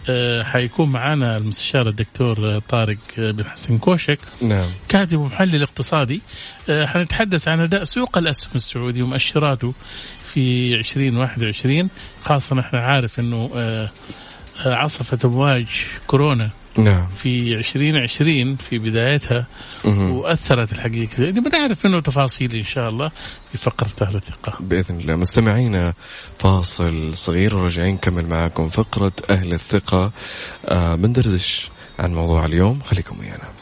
آه، 0.09 0.43
حيكون 0.43 0.89
معنا 0.89 1.37
المستشار 1.37 1.89
الدكتور 1.89 2.59
طارق 2.59 2.99
بن 3.17 3.45
حسن 3.45 3.79
كوشك 3.79 4.19
نعم. 4.43 4.69
كاتب 4.89 5.19
ومحلل 5.19 5.63
اقتصادي. 5.63 6.23
آه، 6.69 6.87
حنتحدث 6.87 7.49
عن 7.49 7.61
أداء 7.61 7.85
سوق 7.85 8.19
الأسهم 8.19 8.53
السعودي 8.55 9.03
ومؤشراته 9.03 9.75
في 10.25 10.75
2021 10.75 11.89
خاصة 12.23 12.61
إحنا 12.61 12.81
عارف 12.81 13.21
إنه 13.21 13.51
عصفت 14.67 15.25
امواج 15.25 15.67
كورونا 16.07 16.51
نعم. 16.85 17.07
في 17.07 17.55
2020 17.55 18.57
في 18.57 18.79
بدايتها. 18.79 19.47
وأثرت 19.85 20.73
الحقيقة. 20.73 21.23
يعني 21.25 21.41
بنعرف 21.41 21.87
منه 21.87 22.01
تفاصيل 22.01 22.55
إن 22.55 22.65
شاء 22.65 22.89
الله 22.89 23.11
في 23.53 23.59
فقرة 23.59 24.09
أهل 24.09 24.17
الثقة. 24.17 24.53
بإذن 24.61 25.01
الله. 25.01 25.17
مستمعينا 25.17 25.95
فاصل 26.39 27.15
صغير 27.15 27.57
وراجعين 27.57 27.95
نكمل 27.95 28.27
معاكم 28.27 28.69
فقرة 28.69 29.13
أهل 29.31 29.53
الثقة. 29.53 30.13
آه 30.65 30.95
بندردش 30.95 31.71
عن 31.99 32.15
موضوع 32.15 32.47
اليوم. 32.47 32.81
خليكم 32.81 33.19
ويانا. 33.21 33.60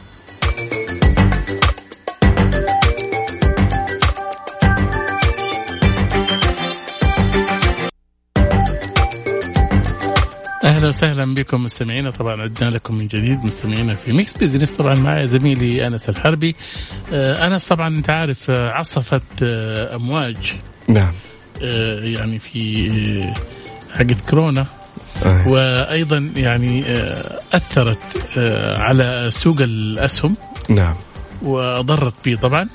أهلا 10.79 10.89
وسهلا 10.89 11.35
بكم 11.35 11.63
مستمعينا 11.63 12.11
طبعا 12.11 12.43
عدنا 12.43 12.71
لكم 12.71 12.95
من 12.95 13.07
جديد 13.07 13.45
مستمعينا 13.45 13.95
في 13.95 14.13
ميكس 14.13 14.33
بزنس 14.33 14.73
طبعا 14.73 14.95
معي 14.95 15.27
زميلي 15.27 15.87
أنس 15.87 16.09
الحربي. 16.09 16.57
آه، 17.13 17.47
أنس 17.47 17.69
طبعا 17.69 17.89
أنت 17.89 18.11
عارف 18.11 18.51
آه، 18.51 18.71
عصفت 18.73 19.43
آه، 19.43 19.97
أمواج. 19.97 20.53
نعم. 20.89 21.13
يعني 22.03 22.39
في 22.39 23.35
حقت 23.95 24.31
كورونا. 24.31 24.67
آه. 25.27 25.49
وأيضا 25.49 26.33
يعني 26.37 26.85
أثرت 27.53 28.39
على 28.79 29.27
سوق 29.31 29.61
الأسهم. 29.61 30.37
نعم. 30.69 30.97
وضرت 31.43 32.15
به 32.25 32.37
طبعا. 32.37 32.69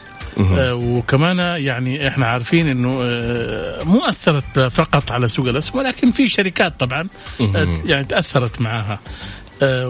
وكمان 0.71 1.37
يعني 1.63 2.07
إحنا 2.07 2.25
عارفين 2.25 2.67
إنه 2.67 2.99
آه، 3.03 3.83
مو 3.83 3.99
أثرت 3.99 4.59
فقط 4.59 5.11
على 5.11 5.27
سوق 5.27 5.47
الاسهم 5.47 5.79
ولكن 5.79 6.11
في 6.11 6.27
شركات 6.27 6.79
طبعا 6.79 7.07
آه،. 7.41 7.67
يعني 7.85 8.03
تأثرت 8.03 8.61
معها 8.61 8.99
آه، 9.61 9.89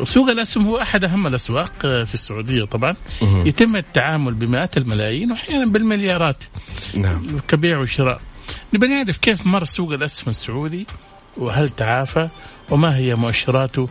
وسوق 0.00 0.28
الاسهم 0.28 0.66
هو 0.66 0.78
أحد 0.80 1.04
أهم 1.04 1.26
الأسواق 1.26 1.72
آه، 1.84 2.02
في 2.02 2.14
السعودية 2.14 2.64
طبعا. 2.64 2.94
يتم 3.22 3.76
التعامل 3.76 4.34
بمئات 4.34 4.76
الملايين 4.76 5.32
واحيانا 5.32 5.66
بالمليارات. 5.66 6.44
نعم. 6.94 7.26
كبيع 7.48 7.78
وشراء. 7.78 8.20
نبي 8.74 8.86
نعرف 8.86 9.16
كيف 9.16 9.46
مر 9.46 9.64
سوق 9.64 9.92
الاسهم 9.92 10.30
السعودي؟ 10.30 10.86
وهل 11.38 11.68
تعافى 11.68 12.28
وما 12.70 12.96
هي 12.96 13.14
مؤشراته 13.14 13.88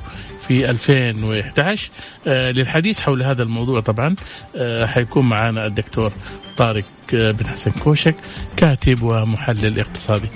في 0.48 0.70
2011 0.70 1.90
آه 2.28 2.52
للحديث 2.52 3.02
حول 3.02 3.24
هذا 3.24 3.44
الموضوع 3.44 3.80
طبعا 3.80 4.16
آه 4.56 4.86
حيكون 4.86 5.26
معنا 5.30 5.66
الدكتور 5.66 6.12
طارق 6.58 6.84
آه 7.16 7.32
بن 7.32 7.48
حسن 7.48 7.72
كوشك 7.72 8.16
كاتب 8.58 9.04
ومحلل 9.04 9.80
اقتصادي. 9.80 10.30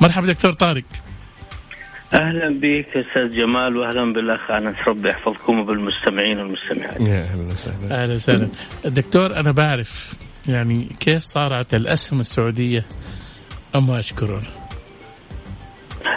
مرحبا 0.00 0.26
دكتور 0.26 0.52
طارق. 0.52 0.84
أهلا 2.14 2.48
بك 2.60 2.88
أستاذ 2.88 3.28
جمال 3.36 3.76
واهلا 3.76 4.12
بالأخ 4.12 4.50
أنس. 4.50 4.88
ربي 4.88 5.08
يحفظكم 5.08 5.60
وبالمستمعين 5.60 6.38
والمستمعات. 6.38 7.00
يا 7.00 7.22
أهلا 7.22 7.52
وسهلا. 7.52 8.02
أهلا 8.02 8.14
وسهلا. 8.14 8.48
الدكتور 8.84 9.36
أنا 9.36 9.52
بعرف 9.52 10.14
يعني 10.48 10.88
كيف 11.00 11.22
صارت 11.22 11.74
الأسهم 11.74 12.20
السعودية 12.20 12.84
امواج 13.76 14.12
كورونا 14.12 14.63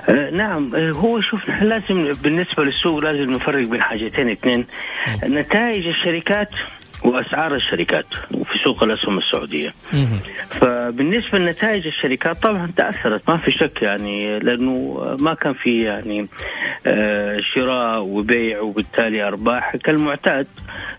آه، 0.10 0.30
نعم 0.32 0.76
آه، 0.76 0.92
هو 0.92 1.22
شوف 1.22 1.50
نحن 1.50 1.66
لازم 1.66 2.12
بالنسبة 2.24 2.64
للسوق 2.64 3.00
لازم 3.00 3.32
نفرق 3.32 3.68
بين 3.68 3.82
حاجتين 3.82 4.30
اثنين. 4.30 4.66
نتائج 5.24 5.88
الشركات 5.88 6.50
وأسعار 7.04 7.56
الشركات 7.56 8.06
في 8.30 8.58
سوق 8.64 8.84
الأسهم 8.84 9.18
السعودية. 9.18 9.74
فبالنسبة 10.50 11.40
لنتائج 11.40 11.88
الشركات 11.88 12.38
طبعا 12.44 12.72
تأثرت 12.78 13.30
ما 13.30 13.38
في 13.38 13.52
شك 13.52 13.82
يعني 13.82 14.40
لأنه 14.40 15.02
ما 15.20 15.34
كان 15.34 15.54
في 15.54 15.78
يعني 15.78 16.28
آه، 16.88 17.38
شراء 17.56 18.08
وبيع 18.08 18.62
وبالتالي 18.62 19.24
أرباح 19.24 19.76
كالمعتاد 19.76 20.48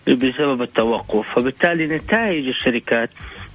بسبب 0.07 0.61
التوقف. 0.61 1.29
فبالتالي 1.35 1.85
نتائج 1.85 2.47
الشركات 2.47 3.09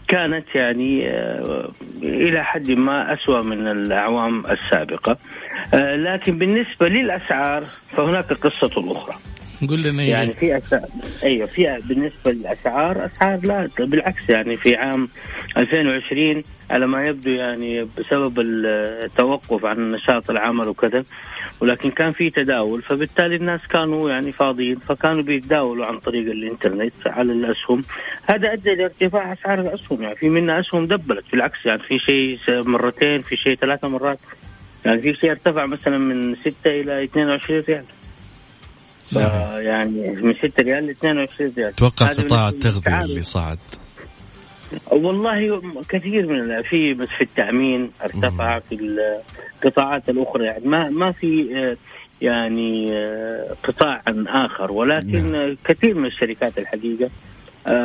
كانت 0.08 0.44
يعني 0.54 1.10
آه، 1.10 1.70
إلى 2.02 2.44
حد 2.44 2.70
ما 2.70 3.14
أسوأ 3.14 3.42
من 3.42 3.68
الأعوام 3.68 4.46
السابقة. 4.46 5.18
آه، 5.74 5.94
لكن 5.94 6.38
بالنسبة 6.38 6.88
للأسعار 6.88 7.64
فهناك 7.88 8.32
قصة 8.32 8.92
أخرى. 8.92 9.14
قول 9.68 9.82
لنا 9.82 10.02
يعني 10.02 10.32
في 10.32 10.56
أسعار 10.56 10.88
أيوه 11.22 11.46
في 11.46 11.78
بالنسبة 11.88 12.32
للأسعار 12.32 13.06
أسعار 13.06 13.40
لا 13.46 13.68
بالعكس 13.78 14.28
يعني 14.28 14.56
في 14.56 14.76
عام 14.76 15.08
2020 15.56 16.42
على 16.70 16.86
ما 16.86 17.04
يبدو 17.04 17.30
يعني 17.30 17.84
بسبب 17.98 18.40
التوقف 18.40 19.64
عن 19.64 19.92
نشاط 19.92 20.30
العمل 20.30 20.68
وكذا 20.68 21.04
ولكن 21.60 21.90
كان 21.90 22.12
في 22.12 22.30
تداول 22.30 22.82
فبالتالي 22.82 23.36
الناس 23.36 23.60
كانوا 23.66 24.10
يعني 24.10 24.32
فاضيين 24.32 24.76
فكانوا 24.76 25.22
بيتداولوا 25.22 25.86
عن 25.86 25.98
طريق 25.98 26.30
الإنترنت 26.30 26.94
على 27.06 27.32
الأسهم. 27.32 27.82
هذا 28.26 28.52
أدى 28.52 28.74
لارتفاع 28.74 29.32
أسعار 29.32 29.60
الأسهم 29.60 30.02
يعني 30.02 30.16
في 30.16 30.28
منها 30.28 30.60
أسهم 30.60 30.86
دبلت 30.86 31.24
بالعكس 31.32 31.66
يعني 31.66 31.82
في 31.82 31.98
شيء 31.98 32.38
مرتين 32.48 33.20
في 33.20 33.36
شيء 33.36 33.54
ثلاثة 33.54 33.88
مرات. 33.88 34.18
يعني 34.84 35.02
في 35.02 35.14
شيء 35.14 35.30
ارتفع 35.30 35.66
مثلا 35.66 35.98
من 35.98 36.36
6 36.36 36.52
إلى 36.66 37.04
22 37.04 37.62
ريال. 37.68 37.84
يعني 39.12 40.10
من 40.10 40.34
6 40.34 40.62
ريال 40.62 40.86
ل 40.86 40.90
22 40.90 41.52
ريال. 41.56 41.68
أتوقع 41.68 42.06
قطاع 42.06 42.48
التغذية 42.48 43.04
اللي 43.04 43.22
صعد 43.22 43.58
والله 44.86 45.62
كثير 45.88 46.26
من 46.26 46.62
في 46.62 46.94
بس 46.94 47.08
في 47.18 47.24
التأمين 47.24 47.90
ارتفع 48.02 48.58
في 48.58 48.98
القطاعات 49.64 50.08
الأخرى. 50.08 50.46
يعني 50.46 50.68
ما 50.68 50.90
ما 50.90 51.12
في 51.12 51.48
يعني 52.22 52.90
قطاع 53.62 54.02
آخر. 54.28 54.72
ولكن 54.72 55.32
نعم. 55.32 55.56
كثير 55.64 55.94
من 55.94 56.06
الشركات 56.06 56.58
الحقيقة 56.58 57.10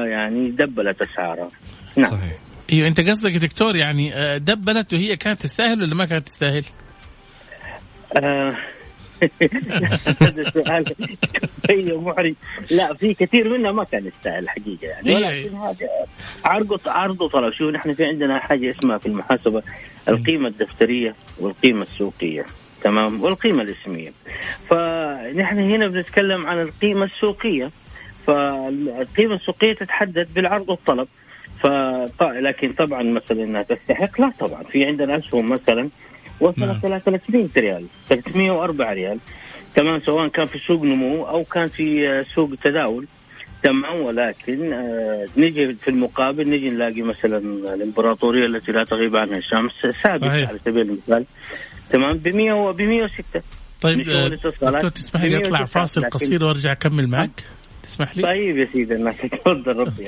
يعني 0.05 0.49
دبلت 0.49 1.01
أسعارها. 1.01 1.49
نعم. 1.97 2.11
صحيح. 2.11 2.37
أيوه 2.71 2.87
أنت 2.87 2.99
قصدك 2.99 3.37
دكتور 3.37 3.75
يعني 3.75 4.11
دبلت 4.39 4.93
وهي 4.93 5.15
كانت 5.15 5.39
تستاهل 5.39 5.83
ولا 5.83 5.95
ما 5.95 6.05
كانت 6.05 6.25
تستاهل؟ 6.25 6.63
آه 8.17 8.57
هذا 10.21 10.49
سؤال 10.49 10.85
محرج 12.03 12.33
لا 12.71 12.93
في 12.93 13.13
كثير 13.13 13.57
منها 13.57 13.71
ما 13.71 13.83
كان 13.83 14.05
يستاهل 14.05 14.43
الحقيقة 14.43 14.87
يعني. 14.87 15.09
إيه. 15.09 15.15
ولكن 15.15 15.55
هذا 15.55 15.87
عرض 16.45 16.79
عرض 16.87 17.21
وطلب 17.21 17.53
شوف 17.53 17.71
نحن 17.71 17.93
في 17.93 18.05
عندنا 18.05 18.39
حاجة 18.39 18.69
اسمها 18.69 18.97
في 18.97 19.05
المحاسبة 19.05 19.63
القيمة 20.09 20.47
الدفترية 20.47 21.15
والقيمة 21.39 21.83
السوقية. 21.83 22.45
تمام؟ 22.83 23.23
والقيمة 23.23 23.63
الاسمية. 23.63 24.11
فنحن 24.69 25.59
هنا 25.59 25.87
بنتكلم 25.87 26.47
عن 26.47 26.61
القيمة 26.61 27.05
السوقية. 27.05 27.71
فالقيمة 28.27 29.33
السوقية 29.33 29.73
تتحدد 29.73 30.33
بالعرض 30.33 30.69
والطلب. 30.69 31.07
ف 31.59 31.67
لكن 32.21 32.73
طبعا 32.73 33.03
مثلا 33.03 33.43
إنها 33.43 33.61
تستحق 33.61 34.21
لا 34.21 34.31
طبعا. 34.39 34.63
في 34.63 34.85
عندنا 34.85 35.17
أسهم 35.17 35.51
مثلا 35.51 35.89
وصلت 36.41 36.85
إلى 36.85 36.99
300 36.99 37.47
ريال. 37.57 37.85
304 38.09 38.93
ريال. 38.93 39.19
تمام 39.75 39.99
سواء 39.99 40.27
كان 40.27 40.45
في 40.45 40.59
سوق 40.59 40.83
نمو 40.83 41.23
أو 41.23 41.43
كان 41.43 41.67
في 41.67 42.09
آه، 42.09 42.25
سوق 42.35 42.49
تداول. 42.63 43.07
تمام 43.63 44.01
ولكن 44.01 44.73
آه 44.73 45.25
نجي 45.37 45.73
في 45.73 45.87
المقابل 45.87 46.49
نجي 46.49 46.69
نلاقي 46.69 47.01
مثلا 47.01 47.37
الإمبراطورية 47.73 48.45
التي 48.45 48.71
لا 48.71 48.83
تغيب 48.83 49.15
عنها 49.15 49.37
الشمس 49.37 49.71
ثابت 50.03 50.23
على 50.23 50.59
سبيل 50.65 50.81
المثال. 50.81 51.25
تمام 51.89 52.17
ب 52.17 52.27
100 52.27 52.53
و 52.53 52.73
ب 52.73 52.81
106 52.81 53.41
طيب 53.81 54.09
آه، 54.09 54.27
دكتور 54.27 54.89
تسمح 54.89 55.23
لي 55.23 55.37
أطلع 55.37 55.65
فاصل 55.65 56.03
قصير 56.03 56.43
وأرجع 56.43 56.71
أكمل 56.71 57.07
معك؟ 57.07 57.43
تسمح 57.83 58.17
لي؟ 58.17 58.23
طيب 58.23 58.57
يا 58.57 58.65
سيدي 58.65 58.95
الناس 58.95 59.15
تفضل 59.17 59.75
ربي. 59.75 60.07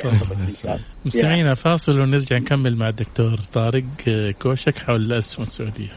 مستمعينا 1.06 1.54
فاصل 1.54 2.00
ونرجع 2.00 2.38
نكمل 2.38 2.76
مع 2.76 2.90
الدكتور 2.90 3.38
طارق 3.54 3.84
آه، 4.08 4.32
كوشك 4.32 4.78
حول 4.78 5.02
الأسهم 5.02 5.44
السعودية. 5.46 5.92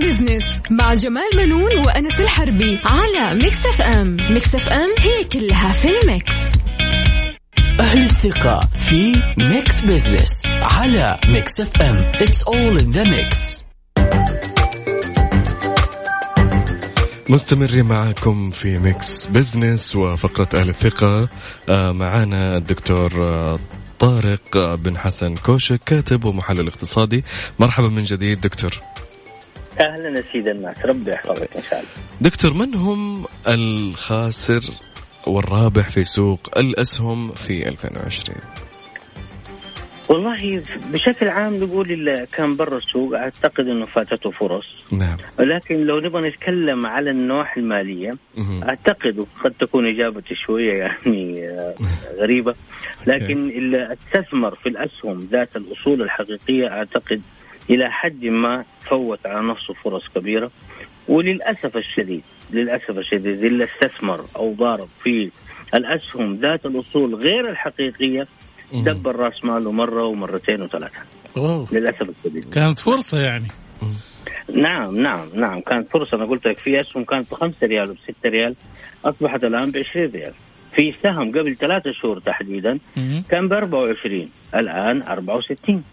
بزنس 0.00 0.60
مع 0.70 0.94
جمال 0.94 1.30
منون 1.36 1.76
وأنس 1.86 2.20
الحربي 2.20 2.78
على 2.84 3.34
ميكس 3.34 3.66
اف 3.66 3.80
ام 3.80 4.16
ميكس 4.30 4.54
اف 4.54 4.68
ام 4.68 4.94
هي 4.98 5.24
كلها 5.24 5.72
في 5.72 5.88
الميكس. 6.02 6.32
أهل 7.80 8.02
الثقة 8.02 8.60
في 8.76 9.22
ميكس 9.38 9.80
بزنس 9.80 10.42
على 10.46 11.18
ميكس 11.28 11.60
اف 11.60 11.82
ام 11.82 12.12
It's 12.12 12.42
all 12.42 12.80
in 12.82 12.92
the 12.96 13.04
mix. 13.04 13.62
مستمرين 17.28 17.84
معاكم 17.84 18.50
في 18.50 18.78
ميكس 18.78 19.26
بزنس 19.26 19.96
وفقرة 19.96 20.60
أهل 20.60 20.68
الثقة. 20.68 21.28
آه، 21.68 21.92
معانا 21.92 22.56
الدكتور 22.56 23.26
آه، 23.26 23.58
طارق 23.98 24.74
بن 24.74 24.98
حسن 24.98 25.36
كوشك 25.36 25.80
كاتب 25.86 26.24
ومحلل 26.24 26.68
اقتصادي. 26.68 27.24
مرحبا 27.58 27.88
من 27.88 28.04
جديد 28.04 28.40
دكتور. 28.40 28.80
أهلا 29.80 30.22
سيد 30.32 30.48
الناس. 30.48 30.84
ربي 30.84 31.12
يحفظك 31.12 31.56
إن 31.56 31.62
شاء 31.62 31.80
الله. 31.80 31.90
دكتور 32.20 32.54
من 32.54 32.74
هم 32.74 33.24
الخاسر 33.48 34.60
والرابح 35.26 35.90
في 35.90 36.04
سوق 36.04 36.40
الأسهم 36.58 37.32
في 37.32 37.68
2020 37.68 38.38
والله 40.08 40.62
بشكل 40.92 41.28
عام 41.28 41.54
نقول 41.54 41.90
اللي 41.90 42.26
كان 42.32 42.56
برا 42.56 42.78
السوق 42.78 43.14
أعتقد 43.14 43.66
إنه 43.66 43.86
فاتته 43.86 44.30
فرص. 44.30 44.66
نعم. 44.92 45.16
ولكن 45.38 45.74
لو 45.74 46.00
نبغى 46.00 46.28
نتكلم 46.28 46.86
على 46.86 47.10
النواحي 47.10 47.60
المالية 47.60 48.12
مهم. 48.36 48.64
أعتقد 48.64 49.26
قد 49.44 49.50
تكون 49.60 49.86
إجابتي 49.86 50.34
شوية 50.34 50.72
يعني 50.72 51.48
آه، 51.48 51.74
غريبة. 52.18 52.54
لكن 53.06 53.50
اللي 53.50 53.92
استثمر 53.92 54.54
في 54.54 54.68
الأسهم 54.68 55.28
ذات 55.32 55.56
الأصول 55.56 56.02
الحقيقية 56.02 56.68
أعتقد 56.68 57.22
إلى 57.70 57.90
حد 57.90 58.24
ما 58.24 58.64
فوت 58.80 59.26
على 59.26 59.48
نفسه 59.48 59.74
فرص 59.74 60.08
كبيرة. 60.08 60.50
وللأسف 61.08 61.76
الشديد 61.76 62.22
للأسف 62.50 62.90
الشديد 62.90 63.44
اللي 63.44 63.64
استثمر 63.64 64.20
أو 64.36 64.52
ضارب 64.54 64.88
في 65.02 65.30
الأسهم 65.74 66.34
ذات 66.34 66.66
الأصول 66.66 67.14
غير 67.14 67.50
الحقيقية 67.50 68.26
دبر 68.72 69.16
راس 69.16 69.44
ماله 69.44 69.72
مرة 69.72 70.04
ومرتين 70.04 70.62
وثلاثة. 70.62 70.98
أوه. 71.36 71.66
للأسف 71.72 72.10
الشديد. 72.24 72.54
كانت 72.54 72.78
فرصة 72.78 73.20
يعني. 73.20 73.48
نعم 74.54 74.96
نعم 74.96 75.28
نعم. 75.34 75.60
كانت 75.60 75.90
فرصة. 75.90 76.16
أنا 76.16 76.26
قلت 76.26 76.46
لك 76.46 76.58
في 76.58 76.80
أسهم 76.80 77.04
كانت 77.04 77.30
ب 77.30 77.34
5 77.34 77.66
ريال 77.66 77.90
وب 77.90 77.96
6 78.04 78.28
ريال 78.28 78.54
أصبحت 79.04 79.44
الآن 79.44 79.70
ب 79.70 79.76
20 79.76 80.10
ريال. 80.10 80.32
في 80.72 80.94
سهم 81.02 81.28
قبل 81.28 81.56
ثلاثة 81.56 81.92
شهور 81.92 82.20
تحديدا. 82.20 82.78
كان 83.28 83.48
ب 83.48 83.52
24 83.52 84.30
الآن 84.54 85.02
64 85.02 85.84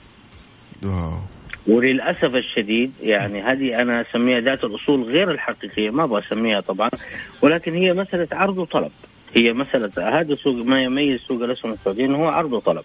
واو. 0.83 1.19
وللأسف 1.67 2.35
الشديد 2.35 2.91
يعني 3.01 3.41
هذه 3.41 3.81
أنا 3.81 4.01
أسميها 4.01 4.39
ذات 4.39 4.63
الأصول 4.63 5.03
غير 5.03 5.31
الحقيقية 5.31 5.89
ما 5.89 6.03
أبغى 6.03 6.21
أسميها 6.27 6.59
طبعا 6.59 6.89
ولكن 7.41 7.73
هي 7.75 7.93
مسألة 7.93 8.27
عرض 8.31 8.57
وطلب. 8.57 8.91
هي 9.35 9.53
مسألة 9.53 10.19
هذا 10.19 10.35
سوق 10.35 10.55
ما 10.55 10.83
يميز 10.83 11.19
سوق 11.19 11.43
الأسهم 11.43 11.71
السعودي 11.71 12.05
انه 12.05 12.17
هو 12.17 12.27
عرض 12.27 12.53
وطلب. 12.53 12.83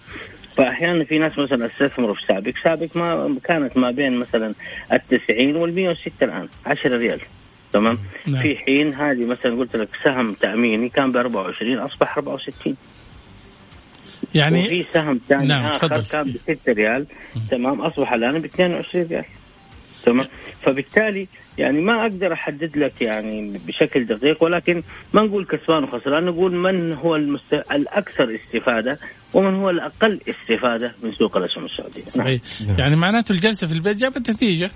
فاحيانا 0.57 1.05
في 1.05 1.19
ناس 1.19 1.39
مثلا 1.39 1.67
استثمروا 1.67 2.15
في 2.15 2.21
سابق 2.29 2.53
سابق 2.65 2.97
ما 2.97 3.37
كانت 3.45 3.77
ما 3.77 3.91
بين 3.91 4.17
مثلا 4.17 4.55
ال 4.93 5.01
90 5.01 5.57
وال 5.57 5.75
106 5.75 6.13
الآن 6.23 6.49
10 6.67 6.97
ريال. 6.97 7.21
تمام؟ 7.73 7.99
نعم. 8.27 8.43
في 8.43 8.57
حين 8.57 8.95
هذه 8.95 9.25
مثلا 9.25 9.59
قلت 9.59 9.77
لك 9.77 9.89
سهم 10.05 10.33
تأميني 10.33 10.89
كان 10.89 11.13
ب 11.13 11.17
24 11.17 11.79
أصبح 11.79 12.19
64 12.19 12.77
يعني 14.35 14.61
وفي 14.61 14.87
سهم 14.93 15.21
ثاني 15.29 15.47
نعم، 15.47 15.67
آخر 15.67 15.89
تفضل. 15.89 16.11
كان 16.11 16.23
ب 16.23 16.55
6 16.55 16.73
ريال. 16.73 17.07
تمام 17.51 17.81
أصبح 17.81 18.13
الآن 18.13 18.39
ب 18.39 18.45
22 18.45 19.07
ريال. 19.07 19.25
تمام. 20.05 20.27
فبالتالي 20.63 21.29
يعني 21.59 21.81
ما 21.81 22.03
أقدر 22.03 22.33
أحدد 22.33 22.77
لك 22.77 23.03
يعني 23.03 23.61
بشكل 23.67 24.07
دقيق 24.07 24.45
ولكن 24.45 24.83
ما 25.13 25.23
نقول 25.23 25.47
كسبان 25.47 25.85
وخسران 25.85 26.25
نقول 26.25 26.55
من 26.55 26.93
هو 26.93 27.17
المست... 27.17 27.55
الأكثر 27.73 28.35
استفادة 28.35 28.99
ومن 29.35 29.55
هو 29.55 29.71
الأقل 29.71 30.21
استفادة 30.29 30.95
من 31.03 31.13
سوق 31.13 31.37
الأسهم 31.37 31.65
السعوديه 31.65 32.03
نعم. 32.17 32.27
صحيح. 32.27 32.41
يعني 32.79 32.97
معناته 32.97 33.33
الجلسة 33.33 33.67
في 33.67 33.73
البيت 33.73 33.97
جابت 33.97 34.31
نتيجة. 34.31 34.71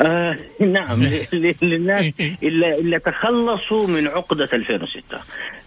آه 0.00 0.36
نعم. 0.60 1.02
للناس 1.62 2.12
اللي, 2.42 2.78
اللي 2.78 2.98
تخلصوا 2.98 3.86
من 3.86 4.06
عقدة 4.06 4.48
2006 4.52 5.20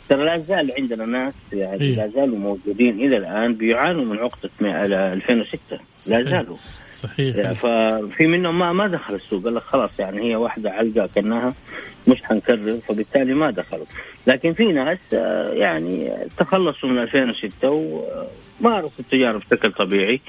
ترى 0.10 0.26
لا 0.26 0.38
زال 0.40 0.72
عندنا 0.78 1.06
ناس 1.06 1.34
يعني 1.54 1.82
إيه. 1.82 1.96
لا 1.96 2.08
زالوا 2.08 2.38
موجودين 2.38 3.00
إلى 3.00 3.18
الآن 3.18 3.54
بيعانوا 3.56 4.06
من 4.06 4.18
عقدة 4.20 4.50
مئة- 4.62 4.64
2006 4.64 5.58
لا. 6.08 6.24
زالوا. 6.24 6.58
صحيح. 6.92 7.36
يعني 7.36 7.56
ففي 7.56 8.28
منهم 8.28 8.60
ما 8.60 8.74
ما 8.74 8.88
دخل 8.88 9.16
السوق. 9.16 9.44
قال 9.44 9.56
لك 9.56 9.62
خلاص 9.62 9.90
يعني 10.00 10.32
هي 10.32 10.36
واحدة 10.36 10.72
علقة 10.72 11.10
كأنها 11.16 11.54
مش 12.08 12.24
حنكرر 12.24 12.78
فبالتالي 12.88 13.34
ما 13.34 13.52
دخلوا. 13.52 13.86
لكن 14.28 14.52
في 14.52 14.64
ناس 14.66 15.00
آه، 15.14 15.50
يعني 15.54 16.12
تخلصوا 16.38 16.90
من 16.90 16.98
2006 17.00 17.70
ومارسوا 18.62 18.90
التجارة 19.00 19.38
بشكل 19.38 19.72
طبيعي 19.72 20.22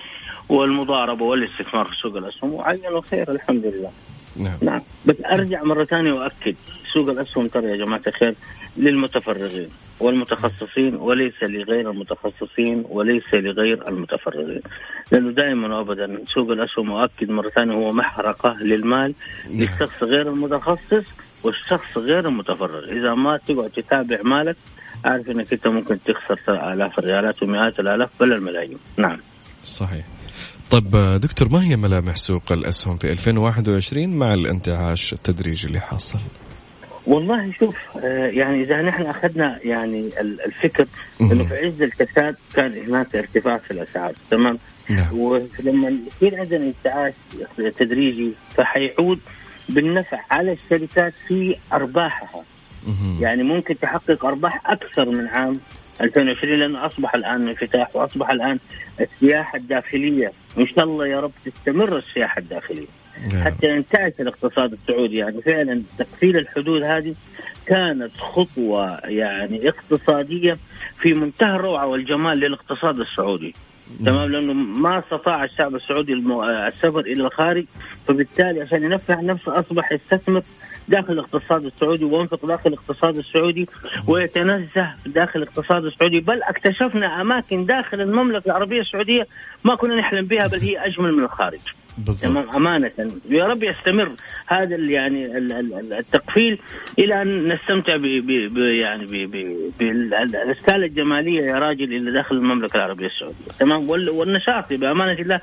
والمضاربة 0.48 1.24
والاستثمار 1.24 1.84
في 1.84 1.94
سوق 2.02 2.16
الأسهم 2.16 2.52
وعينوا 2.54 3.00
خير 3.00 3.30
الحمد 3.30 3.66
لله. 3.66 3.90
نعم. 4.36 4.56
نعم. 4.62 4.80
بس 5.06 5.16
أرجع 5.32 5.62
مرة 5.62 5.84
ثانية 5.84 6.12
وأكد. 6.12 6.54
سوق 6.94 7.08
الأسهم 7.08 7.48
ترى 7.48 7.70
يا 7.70 7.76
جماعة 7.76 8.02
الخير 8.06 8.34
للمتفرغين 8.76 9.68
والمتخصصين 10.00 10.94
وليس 10.94 11.42
لغير 11.42 11.90
المتخصصين 11.90 12.84
وليس 12.88 13.34
لغير 13.34 13.88
المتفرغين. 13.88 14.60
لأنه 15.12 15.32
دائما 15.32 15.76
وابدا 15.78 16.18
سوق 16.34 16.50
الأسهم 16.50 16.90
واكد 16.90 17.30
مرة 17.30 17.48
ثانية 17.48 17.74
هو 17.74 17.92
محرقة 17.92 18.56
للمال 18.62 19.14
للشخص 19.50 20.02
غير 20.02 20.28
المتخصص 20.28 21.04
والشخص 21.42 21.98
غير 21.98 22.28
المتفرغ. 22.28 22.84
إذا 22.84 23.14
ما 23.14 23.36
تقعد 23.36 23.70
تتابع 23.70 24.22
مالك 24.22 24.56
عارف 25.04 25.30
إنك 25.30 25.52
أنت 25.52 25.66
ممكن 25.66 25.98
تخسر 25.98 26.72
آلاف 26.72 26.98
الريالات 26.98 27.42
ومئات 27.42 27.80
الآلاف 27.80 28.10
بل 28.20 28.32
الملايين. 28.32 28.78
نعم. 28.96 29.18
صحيح. 29.64 30.04
آه، 30.94 31.16
دكتور 31.16 31.48
ما 31.48 31.64
هي 31.64 31.76
ملامح 31.76 32.16
سوق 32.16 32.52
الأسهم 32.52 32.96
في 32.96 33.12
2021 33.12 34.18
مع 34.18 34.34
الانتعاش 34.34 35.12
التدريجي 35.12 35.66
اللي 35.66 35.80
حاصل؟ 35.80 36.18
والله 37.06 37.52
شوف 37.58 37.76
آه، 38.04 38.26
يعني 38.26 38.62
إذا 38.62 38.82
نحن 38.82 39.02
أخذنا 39.02 39.58
يعني 39.64 40.10
ال- 40.20 40.40
الفكر 40.46 40.86
إنه 41.20 41.44
في 41.44 41.56
عز 41.66 41.82
الكساد 41.82 42.36
كان 42.54 42.72
هناك 42.88 43.16
ارتفاع 43.16 43.56
في 43.58 43.70
الأسعار 43.70 44.12
تمام؟ 44.30 44.58
نعم. 44.90 45.18
ولما 45.18 45.98
يصير 46.06 46.40
عندنا 46.40 46.64
انتعاش 46.66 47.12
تدريجي 47.78 48.32
فحيعود 48.56 49.20
بالنفع 49.68 50.20
على 50.30 50.52
الشركات 50.52 51.12
في 51.28 51.56
أرباحها. 51.72 52.42
يعني 53.20 53.42
ممكن 53.42 53.78
تحقق 53.78 54.24
أرباح 54.26 54.70
أكثر 54.70 55.10
من 55.10 55.26
عام 55.26 55.60
2020 56.00 56.58
لأنه 56.58 56.86
أصبح 56.86 57.14
الآن 57.14 57.48
انفتاح 57.48 57.96
وأصبح 57.96 58.30
الآن 58.30 58.58
السياحة 59.00 59.58
الداخلية. 59.58 60.32
إن 60.58 60.66
شاء 60.66 60.84
الله 60.84 61.06
يا 61.06 61.20
رب 61.20 61.32
تستمر 61.44 61.96
السياحة 61.96 62.38
الداخلية. 62.38 62.86
حتى 63.44 63.66
ينتعش 63.66 64.12
الاقتصاد 64.20 64.72
السعودي. 64.72 65.16
يعني 65.16 65.42
فعلا 65.42 65.82
تقفيل 65.98 66.36
الحدود 66.36 66.82
هذه 66.82 67.14
كانت 67.66 68.16
خطوة 68.16 68.98
يعني 69.04 69.68
اقتصادية 69.68 70.58
في 70.98 71.14
منتهى 71.14 71.56
الروعة 71.56 71.86
والجمال 71.86 72.38
للاقتصاد 72.38 73.00
السعودي. 73.00 73.54
تمام؟ 74.06 74.30
لأنه 74.30 74.52
ما 74.52 74.98
استطاع 74.98 75.44
الشعب 75.44 75.74
السعودي 75.74 76.12
المو... 76.12 76.44
السفر 76.44 77.00
إلى 77.00 77.26
الخارج 77.26 77.64
فبالتالي 78.04 78.60
عشان 78.60 78.82
ينفع 78.82 79.20
نفسه 79.20 79.60
أصبح 79.60 79.92
يستثمر 79.92 80.42
داخل 80.88 81.12
الاقتصاد 81.12 81.64
السعودي 81.64 82.04
وينفق 82.04 82.46
داخل 82.46 82.68
الاقتصاد 82.70 83.16
السعودي 83.18 83.68
ويتنزه 84.08 84.92
داخل 85.06 85.42
الاقتصاد 85.42 85.84
السعودي. 85.84 86.20
بل 86.20 86.42
اكتشفنا 86.42 87.20
أماكن 87.20 87.64
داخل 87.64 88.00
المملكة 88.00 88.46
العربية 88.46 88.80
السعودية 88.80 89.26
ما 89.64 89.74
كنا 89.76 89.96
نحلم 89.96 90.26
بها 90.26 90.46
بل 90.46 90.60
هي 90.60 90.78
أجمل 90.86 91.12
من 91.12 91.24
الخارج. 91.24 91.60
تمام 92.22 92.50
أمانة. 92.50 92.90
يا 93.28 93.46
رب 93.46 93.62
يستمر 93.62 94.10
هذا 94.46 94.76
يعني 94.76 95.38
ال- 95.38 95.52
ال- 95.52 95.92
التقفيل 95.92 96.58
إلى 96.98 97.22
أن 97.22 97.52
نستمتع 97.52 97.96
ب 97.96 98.04
يعني 98.58 99.06
ب- 99.06 99.30
ب- 99.30 99.72
بالاشكال 99.78 100.84
الجمالية 100.84 101.42
يا 101.42 101.58
راجل 101.58 101.84
اللي 101.94 102.12
داخل 102.12 102.36
المملكة 102.36 102.76
العربية 102.76 103.06
السعودية. 103.06 103.36
تمام؟ 103.60 103.90
وال- 103.90 104.10
والنشاط 104.10 104.72
بأمانة 104.72 105.12
الله. 105.12 105.40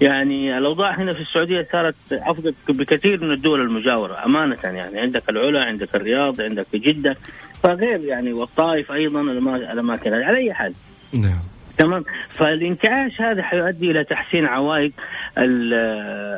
يعني 0.00 0.58
الأوضاع 0.58 0.90
هنا 0.98 1.12
في 1.12 1.20
السعودية 1.20 1.66
صارت 1.72 1.94
أفضل 2.12 2.54
بكثير 2.68 3.24
من 3.24 3.32
الدول 3.32 3.60
المجاورة 3.60 4.24
أمانة 4.24 4.56
يعني. 4.64 4.79
عندك 4.82 5.30
العلا 5.30 5.64
عندك 5.64 5.94
الرياض 5.94 6.40
عندك 6.40 6.66
جدة. 6.74 7.16
فغير 7.62 8.00
يعني 8.04 8.32
والطائف 8.32 8.92
أيضا 8.92 9.22
الأما- 9.22 9.70
الاماكن 9.70 10.12
هذه. 10.14 10.24
على 10.24 10.36
أي 10.38 10.54
حال. 10.54 10.72
نعم. 11.14 11.38
تمام. 11.78 12.02
فالانتعاش 12.28 13.20
هذا 13.20 13.42
حيؤدي 13.42 13.90
إلى 13.90 14.04
تحسين 14.04 14.46
عوائد 14.46 14.92
ال- 15.38 15.74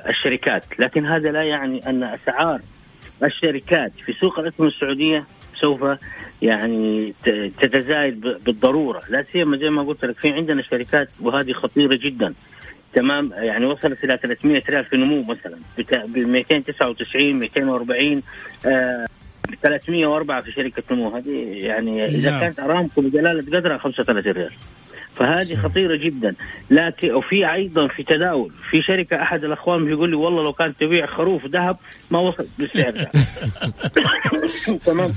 الشركات. 0.08 0.64
لكن 0.78 1.06
هذا 1.06 1.30
لا 1.32 1.42
يعني 1.42 1.86
أن 1.86 2.02
أسعار 2.02 2.60
الشركات 3.24 3.92
في 3.94 4.12
سوق 4.12 4.38
الاسهم 4.38 4.66
السعودية 4.66 5.24
سوف 5.60 5.84
يعني 6.42 7.14
تتزايد 7.60 8.20
بالضرورة. 8.20 9.02
لا 9.08 9.24
سيما 9.32 9.56
زي 9.56 9.70
ما 9.70 9.82
قلت 9.82 10.04
لك 10.04 10.18
في 10.18 10.32
عندنا 10.32 10.62
شركات 10.62 11.08
وهذه 11.20 11.52
خطيرة 11.52 11.98
جدا. 12.02 12.34
تمام 12.94 13.32
يعني 13.32 13.66
وصلت 13.66 14.04
إلى 14.04 14.18
300 14.22 14.62
ريال 14.70 14.84
في 14.84 14.96
نمو 14.96 15.22
مثلا 15.22 15.58
ب 16.06 16.18
299 16.18 17.32
240 17.32 18.22
آه 18.66 19.06
304 19.62 20.40
في 20.40 20.52
شركة 20.52 20.82
نمو. 20.94 21.16
هذه 21.16 21.30
يعني 21.66 22.04
إذا 22.04 22.30
نعم. 22.30 22.40
كانت 22.40 22.60
أرامكو 22.60 23.00
بجلالة 23.00 23.58
قدرها 23.58 23.78
35 23.78 24.32
ريال. 24.32 24.52
فهذه 25.16 25.54
خطيرة 25.54 25.96
جدا. 25.96 26.34
لكن 26.70 27.14
وفي 27.14 27.52
أيضا 27.52 27.86
في 27.86 28.02
تداول 28.02 28.52
في 28.70 28.82
شركة 28.82 29.22
أحد 29.22 29.44
الأخوان 29.44 29.84
بيقول 29.84 30.10
لي 30.10 30.16
والله 30.16 30.42
لو 30.42 30.52
كانت 30.52 30.80
تبيع 30.80 31.06
خروف 31.06 31.46
ذهب 31.46 31.76
ما 32.10 32.18
وصل 32.18 32.46
بالسعر 32.58 32.90
ده. 32.90 33.10
تمام. 34.86 35.10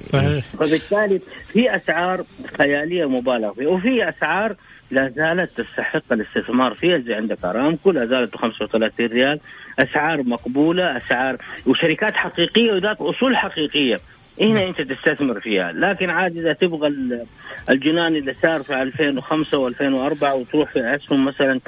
صحيح. 0.00 0.44
فبالتالي 0.44 1.20
في 1.52 1.76
أسعار 1.76 2.24
خيالية 2.58 3.08
مبالغ 3.08 3.52
فيها 3.52 3.68
وفي 3.68 4.08
أسعار 4.08 4.56
لا 4.90 5.08
زالت 5.08 5.60
تستحق 5.60 6.12
الاستثمار 6.12 6.74
فيها 6.74 6.96
زي 6.96 7.14
عندك 7.14 7.44
أرامكو 7.44 7.90
لا 7.90 8.06
زالت 8.06 8.32
ب 8.32 8.36
35 8.36 9.06
ريال. 9.06 9.40
أسعار 9.78 10.22
مقبولة 10.22 10.96
أسعار 10.96 11.36
وشركات 11.66 12.14
حقيقية 12.14 12.72
وذات 12.72 13.00
أصول 13.00 13.36
حقيقية. 13.36 13.96
هنا 14.40 14.68
أنت 14.68 14.80
تستثمر 14.80 15.40
فيها 15.40 15.72
لكن 15.72 16.10
عاد 16.10 16.36
إذا 16.36 16.52
تبغى 16.52 16.86
ال- 16.88 17.24
الجنان 17.70 18.16
اللي 18.16 18.34
صار 18.42 18.62
في 18.62 18.82
2005 18.82 19.70
و2004 19.70 20.22
وتروح 20.22 20.72
في 20.72 20.94
أسهم 20.94 21.24
مثلا 21.24 21.60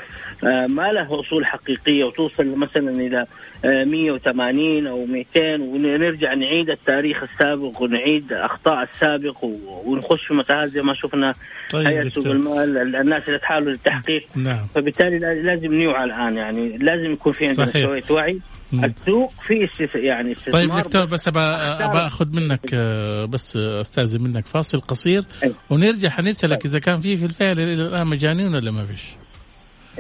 آه، 0.44 0.66
ما 0.66 0.92
له 0.92 1.20
أصول 1.20 1.46
حقيقية 1.46 2.04
وتوصل 2.04 2.46
مثلا 2.46 2.90
إلى 2.90 3.24
آه، 3.64 3.84
180 3.84 4.86
أو 4.86 5.04
200 5.06 5.60
ونرجع 5.62 6.34
نعيد 6.34 6.70
التاريخ 6.70 7.22
السابق 7.22 7.82
ونعيد 7.82 8.32
أخطاء 8.32 8.82
السابق 8.82 9.44
ونخش 9.84 10.26
في 10.26 10.34
متاهات 10.34 10.68
زي 10.68 10.82
ما 10.82 10.94
شفنا 10.94 11.32
طيب 11.70 11.86
هيئه 11.86 12.08
سوق. 12.08 12.26
المال 12.26 12.76
ال- 12.78 12.96
الناس 12.96 13.22
اللي 13.28 13.38
تحاولوا 13.38 13.70
للتحقيق 13.70 14.22
نعم 14.36 14.66
فبالتالي 14.74 15.18
لا- 15.18 15.34
لازم 15.34 15.74
نوعى 15.74 16.04
الآن 16.04 16.36
يعني 16.36 16.78
لازم 16.78 17.12
يكون 17.12 17.32
في 17.32 17.46
عندنا. 17.46 17.66
شوية 17.72 18.02
وعي. 18.10 18.38
السوق 18.72 19.32
في. 19.46 19.68
يعني 19.94 20.32
استثمار 20.32 20.60
طيب 20.60 20.84
دكتور 20.84 21.04
بس 21.04 21.28
ابى 21.28 21.40
ابى 21.40 21.98
أخذ 21.98 22.32
منك 22.32 22.70
آه، 22.74 23.24
بس 23.24 23.56
أستأذن 23.56 24.22
منك. 24.22 24.46
فاصل 24.46 24.80
قصير. 24.80 25.24
ونرجع 25.70 26.08
حنسالك 26.08 26.64
إذا 26.64 26.78
كان 26.78 27.00
في 27.00 27.16
في 27.16 27.24
الفعل 27.24 27.60
إلى 27.60 27.86
الآن 27.86 28.06
مجانين 28.06 28.54
ولا 28.54 28.70
ما 28.70 28.84
فيش؟ 28.84 29.02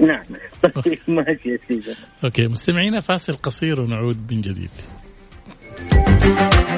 نعم. 0.02 0.24
طيب 0.84 0.98
ماشي 1.08 1.48
يا 1.48 1.58
سيدي. 1.68 1.94
okay 2.24 2.48
مستمعينا 2.48 3.00
فاصل 3.00 3.32
قصير 3.32 3.80
ونعود 3.80 4.32
من 4.32 4.40
جديد. 4.40 4.70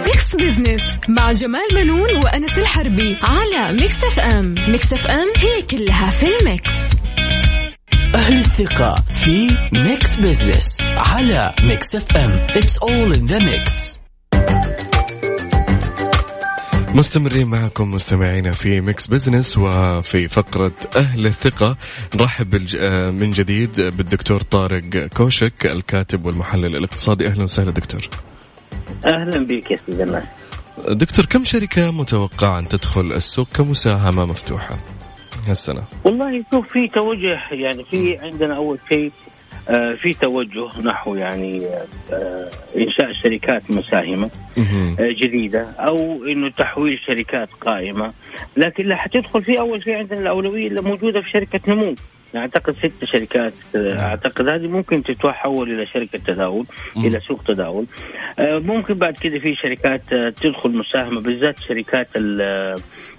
Mix 0.07 0.37
Business 0.37 0.99
مع 1.09 1.33
جمال 1.33 1.69
بنون 1.75 2.17
وأنس 2.25 2.59
الحربي 2.59 3.17
على 3.23 3.73
Mix 3.73 4.05
FM 4.05 4.55
Mix 4.69 4.93
FM 4.93 5.33
هي 5.37 5.63
كلها 5.63 6.11
في 6.11 6.27
ال 6.37 6.49
mix. 6.49 6.98
أهل 8.15 8.37
الثقة 8.37 8.95
في 8.95 9.57
Mix 9.73 10.17
Business 10.17 10.79
على 10.81 11.55
Mix 11.63 11.95
FM 11.97 12.47
It's 12.49 12.79
all 12.79 13.13
in 13.15 13.33
the 13.33 13.41
mix. 13.41 13.99
مستمرين 16.95 17.47
معكم 17.47 17.91
مستمعينا 17.91 18.53
في 18.53 18.81
Mix 18.81 19.07
Business 19.07 19.59
وفي 19.59 20.29
فقرة 20.29 20.73
أهل 20.97 21.27
الثقة. 21.27 21.77
نرحب 22.15 22.51
بالج... 22.51 22.77
آه، 22.77 23.07
من 23.11 23.31
جديد 23.31 23.81
بالدكتور 23.81 24.41
طارق 24.43 25.07
كوشك 25.17 25.67
الكاتب 25.67 26.27
والمحلل 26.27 26.77
الاقتصادي. 26.77 27.27
أهلا 27.29 27.45
وسهلا 27.45 27.71
دكتور. 27.71 28.01
أهلا 29.07 29.47
بك 29.47 29.71
يا 29.71 29.77
سيدي 29.87 30.03
أنس 30.03 30.25
دكتور 30.89 31.25
كم 31.27 31.45
شركة 31.45 31.91
متوقع 31.93 32.59
أن 32.59 32.69
تدخل 32.69 33.13
السوق 33.13 33.49
كمساهمة 33.55 34.27
مفتوحة؟ 34.27 34.77
هالسنة. 35.49 35.83
والله 36.05 36.45
شوف 36.53 36.73
في 36.73 36.89
توجه 36.89 37.41
يعني 37.53 37.85
في 37.85 38.19
عندنا 38.23 38.57
أول 38.57 38.79
شيء 38.89 39.13
آه، 39.69 39.95
في 39.95 40.13
توجه 40.13 40.81
نحو 40.83 41.15
يعني 41.15 41.67
آه، 42.13 42.51
إنشاء 42.77 43.11
شركات 43.23 43.71
مساهمة. 43.71 44.31
آه، 45.01 45.15
جديدة 45.23 45.67
أو 45.79 46.25
إنه 46.25 46.51
تحويل 46.51 46.99
شركات 47.07 47.49
قائمة. 47.61 48.13
لكن 48.57 48.83
اللي 48.83 48.97
حتدخل 48.97 49.43
فيه 49.43 49.61
أول 49.61 49.85
شيء 49.85 49.95
عندنا 49.95 50.21
الأولوية 50.21 50.67
اللي 50.67 50.81
موجودة 50.81 51.21
في 51.21 51.31
شركة 51.31 51.61
نمو. 51.69 51.95
أعتقد 52.37 52.75
ست 52.75 53.05
شركات 53.05 53.53
أعتقد 53.77 54.49
هذه 54.49 54.67
ممكن 54.67 55.03
تتحول 55.03 55.73
إلى 55.73 55.87
شركة 55.87 56.19
تداول 56.19 56.67
إلى 56.97 57.21
سوق 57.21 57.43
تداول. 57.43 57.87
ممكن 58.39 58.95
بعد 58.95 59.15
كذا 59.15 59.39
في 59.39 59.55
شركات 59.55 60.03
تدخل 60.37 60.77
مساهمة 60.77 61.21
بالذات 61.21 61.59
شركات 61.59 62.09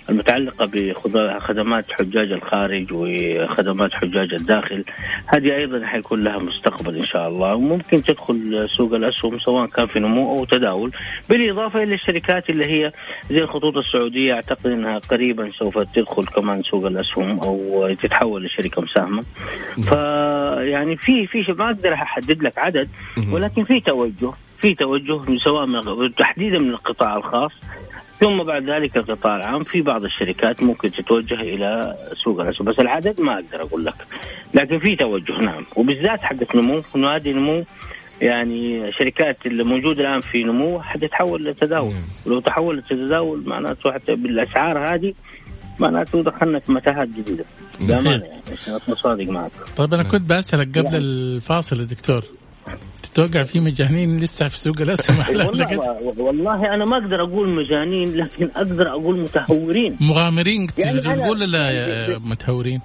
ال- 0.09 0.13
المتعلقة 0.13 0.65
بخدمات 1.05 1.91
حجاج 1.91 2.31
الخارج 2.31 2.87
وخدمات 2.93 3.91
حجاج 3.93 4.33
الداخل. 4.33 4.83
هذه 5.27 5.55
أيضا 5.55 5.85
حيكون 5.85 6.23
لها 6.23 6.37
مستقبل 6.37 6.95
إن 6.95 7.05
شاء 7.05 7.27
الله. 7.27 7.55
وممكن 7.55 8.03
تدخل 8.03 8.69
سوق 8.69 8.93
الأسهم 8.93 9.39
سواء 9.39 9.65
كان 9.67 9.87
في 9.87 9.99
نمو 9.99 10.37
أو 10.37 10.45
تداول 10.45 10.91
بالإضافة 11.29 11.83
إلى 11.83 11.95
الشركات 11.95 12.49
اللي 12.49 12.65
هي 12.65 12.91
زي 13.29 13.37
الخطوط 13.37 13.77
السعودية. 13.77 14.33
أعتقد 14.33 14.67
إنها 14.67 14.97
قريبا 14.99 15.49
سوف 15.59 15.77
تدخل 15.77 16.25
كمان 16.25 16.63
سوق 16.63 16.85
الأسهم 16.85 17.39
أو 17.39 17.87
تتحول 18.01 18.45
لشركة 18.45 18.81
مساهمة. 18.81 19.21
فيعني 19.89 20.97
في 20.97 21.27
في 21.27 21.53
ما 21.53 21.65
أقدر 21.65 21.93
أحدد 21.93 22.43
لك 22.43 22.57
عدد 22.57 22.89
ولكن 23.33 23.63
في 23.63 23.79
توجه. 23.79 24.31
في 24.61 24.75
توجه 24.75 25.37
سواء 25.37 25.65
من 25.65 26.15
تحديدا 26.15 26.59
من 26.59 26.69
القطاع 26.69 27.17
الخاص 27.17 27.51
ثم 28.19 28.43
بعد 28.43 28.69
ذلك 28.69 28.97
القطاع 28.97 29.35
العام. 29.35 29.63
في 29.63 29.81
بعض 29.81 30.03
الشركات 30.03 30.63
ممكن 30.63 30.91
تتوجه 30.91 31.41
إلى 31.41 31.95
سوق 32.23 32.41
الاسهم 32.41 32.67
بس 32.67 32.79
العدد 32.79 33.21
ما 33.21 33.33
أقدر 33.33 33.61
أقول 33.61 33.85
لك. 33.85 33.95
لكن 34.53 34.79
في 34.79 34.95
توجه 34.95 35.37
نعم. 35.37 35.65
وبالذات 35.75 36.21
حقت 36.21 36.55
نمو. 36.55 36.81
انه 36.95 37.15
هذه 37.15 37.31
نمو. 37.31 37.63
يعني 38.21 38.91
شركات 38.91 39.45
اللي 39.45 39.63
موجودة 39.63 40.01
الآن 40.01 40.21
في 40.21 40.43
نمو 40.43 40.81
حتتحول 40.81 41.45
لتداول 41.45 41.93
ولو 42.25 42.39
تحولت 42.39 42.93
لتداول 42.93 43.43
معناته 43.47 43.91
حتى 43.91 44.15
بالأسعار 44.15 44.95
هذه 44.95 45.13
معناته 45.79 46.23
دخلنا 46.23 46.59
في 46.59 46.71
متاهات 46.71 47.07
جديدة. 47.07 47.45
بأمانة 47.87 48.25
يعني 48.25 48.41
عشان 48.51 48.73
اكون 48.73 48.95
صادق 48.95 49.29
معك 49.29 49.51
طيب 49.77 49.93
أنا 49.93 50.03
كنت 50.03 50.29
بسالك 50.29 50.77
قبل 50.77 50.95
الفاصل 50.95 51.79
يا 51.79 51.85
دكتور. 51.85 52.23
تتوقع 53.03 53.43
في 53.43 53.59
مجانين 53.59 54.17
لسه 54.17 54.47
في 54.47 54.57
سوق 54.57 54.81
الأسهم 54.81 55.17
والله؟ 55.47 55.79
والله 56.17 56.73
أنا 56.73 56.85
ما 56.85 56.97
أقدر 56.97 57.23
أقول 57.23 57.53
مجانين 57.53 58.15
لكن 58.15 58.49
أقدر 58.55 58.89
أقول 58.89 59.19
متهورين 59.19 59.97
مغامرين 60.01 60.67
يعني 60.77 60.99
تقول 60.99 61.19
ولا 61.19 61.71
يا 61.71 62.17
متهورين؟ 62.17 62.81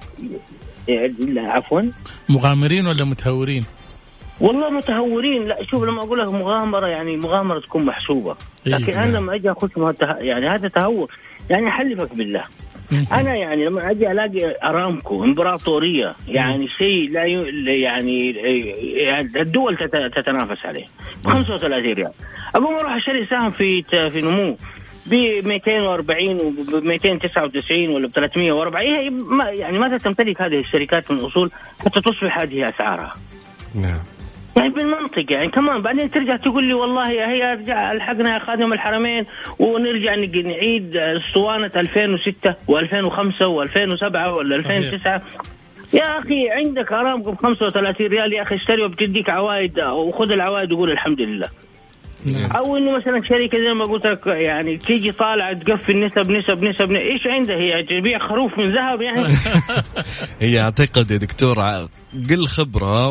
يعني 0.89 1.15
لا، 1.19 1.43
عفوا 1.43 1.81
مغامرين 2.29 2.87
ولا 2.87 3.05
متهورين؟ 3.05 3.65
والله 4.41 4.71
متهورين 4.71 5.43
لا 5.43 5.65
شوف 5.71 5.85
لما 5.85 6.03
أقول 6.03 6.19
لك 6.19 6.29
مغامرة 6.29 6.87
يعني 6.87 7.17
مغامرة 7.17 7.61
تكون 7.61 7.85
محسوبة 7.87 8.37
لكن 8.67 8.85
إيه. 8.85 9.05
أنا 9.05 9.17
لما 9.17 9.35
أجي 9.35 9.51
أخش 9.51 9.71
يعني 10.21 10.49
هذا 10.49 10.69
تهور 10.69 11.11
يعني 11.51 11.69
أحلفك 11.69 12.15
بالله 12.17 12.45
أنا 12.93 13.35
يعني 13.35 13.65
لما 13.65 13.91
أجي 13.91 14.07
ألاقي 14.11 14.55
أرامكو 14.65 15.25
إمبراطورية 15.25 16.15
يعني 16.29 16.69
شيء 16.69 17.11
لا 17.11 17.25
ي... 17.25 17.65
يعني 17.81 18.31
يعني 18.97 19.41
الدول 19.41 19.77
تت... 19.77 20.17
تتنافس 20.17 20.67
عليه. 20.67 20.85
ب 21.25 21.29
35 21.29 21.93
ريال. 21.93 22.13
اقوم 22.55 22.75
أروح 22.75 22.95
أشتري 22.95 23.27
سهم 23.27 23.51
في 23.51 23.83
في 23.83 24.21
نمو. 24.21 24.57
ب 25.07 25.15
240 25.47 26.41
وب 26.41 26.85
299 26.85 27.89
ولا 27.89 28.09
ب 28.09 28.11
340 28.11 28.87
هي 28.87 29.11
ما 29.11 29.51
يعني 29.51 29.79
متى 29.79 29.99
تمتلك 29.99 30.43
هذه 30.43 30.59
الشركات 30.59 31.11
من 31.11 31.19
الاصول 31.19 31.51
حتى 31.81 32.01
تصبح 32.01 32.39
هذه 32.39 32.69
أسعارها. 32.69 33.15
نعم. 33.75 34.14
يعني 34.57 34.69
بالمنطق 34.69 35.33
يعني 35.33 35.51
كمان 35.51 35.83
بعدين 35.83 36.11
ترجع 36.11 36.37
تقول 36.37 36.65
لي 36.65 36.75
والله 36.75 37.11
يا 37.11 37.27
هي 37.29 37.53
ارجع 37.53 37.93
ألحقنا 37.93 38.35
يا 38.35 38.39
خادم 38.39 38.73
الحرمين. 38.73 39.27
ونرجع 39.59 40.15
نعيد 40.15 40.97
أسطوانة 40.97 41.71
2006 41.77 42.51
و2005 42.53 43.41
و2007 43.41 44.29
ولا 44.29 44.57
2009 44.57 45.23
يا 45.93 46.19
أخي 46.19 46.51
عندك 46.51 46.93
ارامكو 46.93 47.33
ب 47.33 47.37
35 47.37 48.07
ريال 48.07 48.33
يا 48.33 48.43
أخي 48.43 48.55
اشتري 48.55 48.83
وبتديك 48.85 49.31
عوائد 49.31 49.81
وخذ 49.81 50.31
العوائد 50.33 50.73
وقول 50.73 50.91
الحمد 50.91 51.21
لله. 51.21 51.49
أو 52.59 52.77
إنه 52.77 52.91
مثلا 52.99 53.23
شركة 53.23 53.59
زي 53.59 53.75
ما 53.79 53.85
قلت 53.85 54.07
لك 54.07 54.27
يعني 54.27 54.77
تيجي 54.77 55.13
طالعة 55.13 55.53
تقفل 55.59 56.01
نسب 56.05 56.31
نسب 56.31 56.65
نسب 56.65 56.93
إيش 56.93 57.27
عندها؟ 57.27 57.57
هي 57.57 57.83
تبيع 57.83 58.19
خروف 58.19 58.59
من 58.59 58.73
ذهب 58.73 59.03
يعني؟ 59.03 59.35
هي 60.41 60.61
أعتقد 60.61 61.11
يا 61.11 61.17
دكتور 61.17 61.55
قل 62.31 62.47
خبرة. 62.47 63.11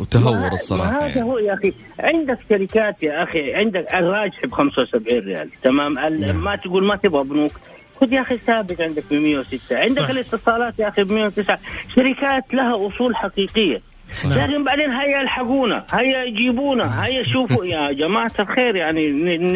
وتهور 0.00 0.52
الصراحة 0.52 0.98
هذا 0.98 1.06
يعني. 1.08 1.22
هو 1.22 1.38
يا 1.38 1.54
أخي. 1.54 1.72
عندك 2.00 2.38
شركات 2.50 3.02
يا 3.02 3.22
أخي 3.22 3.54
عندك 3.54 3.94
الراجح 3.94 4.44
ب 4.46 4.52
75 4.52 5.18
ريال. 5.18 5.50
تمام؟ 5.62 5.98
ال- 5.98 6.36
ما 6.36 6.56
تقول 6.56 6.86
ما 6.86 6.96
تبغى 6.96 7.24
بنوك. 7.24 7.52
خذ 8.00 8.12
يا 8.12 8.20
أخي 8.20 8.36
ثابت 8.36 8.80
عندك 8.80 9.04
ب 9.10 9.14
106 9.14 9.76
عندك 9.78 9.92
صح. 10.02 10.08
الاتصالات 10.08 10.78
يا 10.78 10.88
أخي 10.88 11.04
ب 11.04 11.12
109 11.12 11.58
شركات 11.96 12.54
لها 12.54 12.86
أصول 12.86 13.16
حقيقية. 13.16 13.78
نعم. 14.24 14.38
لكن 14.38 14.64
بعدين 14.64 14.90
هيا 14.90 15.22
الحقونا 15.22 15.86
هيا 15.92 16.30
جيبونا 16.30 17.04
هيا 17.06 17.24
شوفوا 17.24 17.64
يا 17.64 17.92
جماعة 18.02 18.32
الخير 18.40 18.76
يعني 18.76 19.08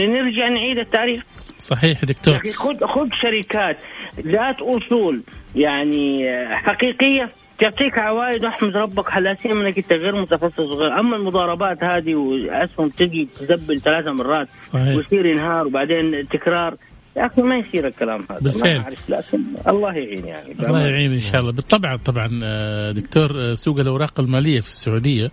نرجع 0.06 0.48
نعيد 0.48 0.78
التاريخ 0.78 1.22
صحيح 1.58 2.04
دكتور 2.04 2.38
خذ 2.38 2.86
خذ 2.86 3.08
شركات 3.22 3.76
ذات 4.20 4.62
أصول 4.62 5.22
يعني 5.54 6.24
حقيقية 6.50 7.28
تعطيك 7.58 7.98
عوائد 7.98 8.44
واحمد 8.44 8.76
ربك 8.76 9.12
على 9.12 9.34
سيما 9.34 9.66
إنك 9.66 9.78
أنت 9.78 9.92
غير 9.92 10.20
متخصص 10.20 10.60
وغير 10.60 11.00
أما 11.00 11.16
المضاربات 11.16 11.84
هذه 11.84 12.14
وأسهم 12.14 12.88
تجي 12.88 13.28
تدبل 13.40 13.80
ثلاث 13.80 14.06
مرات 14.06 14.46
صحيح. 14.46 14.96
ويصير 14.96 15.32
انهار 15.32 15.66
وبعدين 15.66 16.26
تكرار 16.26 16.76
يا 17.18 17.26
أخي 17.26 17.42
ما 17.42 17.56
يصير 17.56 17.86
الكلام 17.86 18.20
هذا 18.30 18.40
بالفعل. 18.40 18.76
ما 18.78 18.82
أعرف 18.84 19.10
لكن 19.10 19.42
الله 19.68 19.92
يعين 19.92 20.26
يعني 20.26 20.52
الله 20.52 20.80
يعين 20.80 21.12
إن 21.12 21.20
شاء 21.20 21.40
الله. 21.40 21.52
بالطبع 21.52 21.96
طبعا 21.96 22.40
آه، 22.44 22.92
دكتور 22.92 23.30
آه، 23.50 23.52
سوق 23.52 23.80
الأوراق 23.80 24.20
المالية 24.20 24.60
في 24.60 24.68
السعودية 24.68 25.30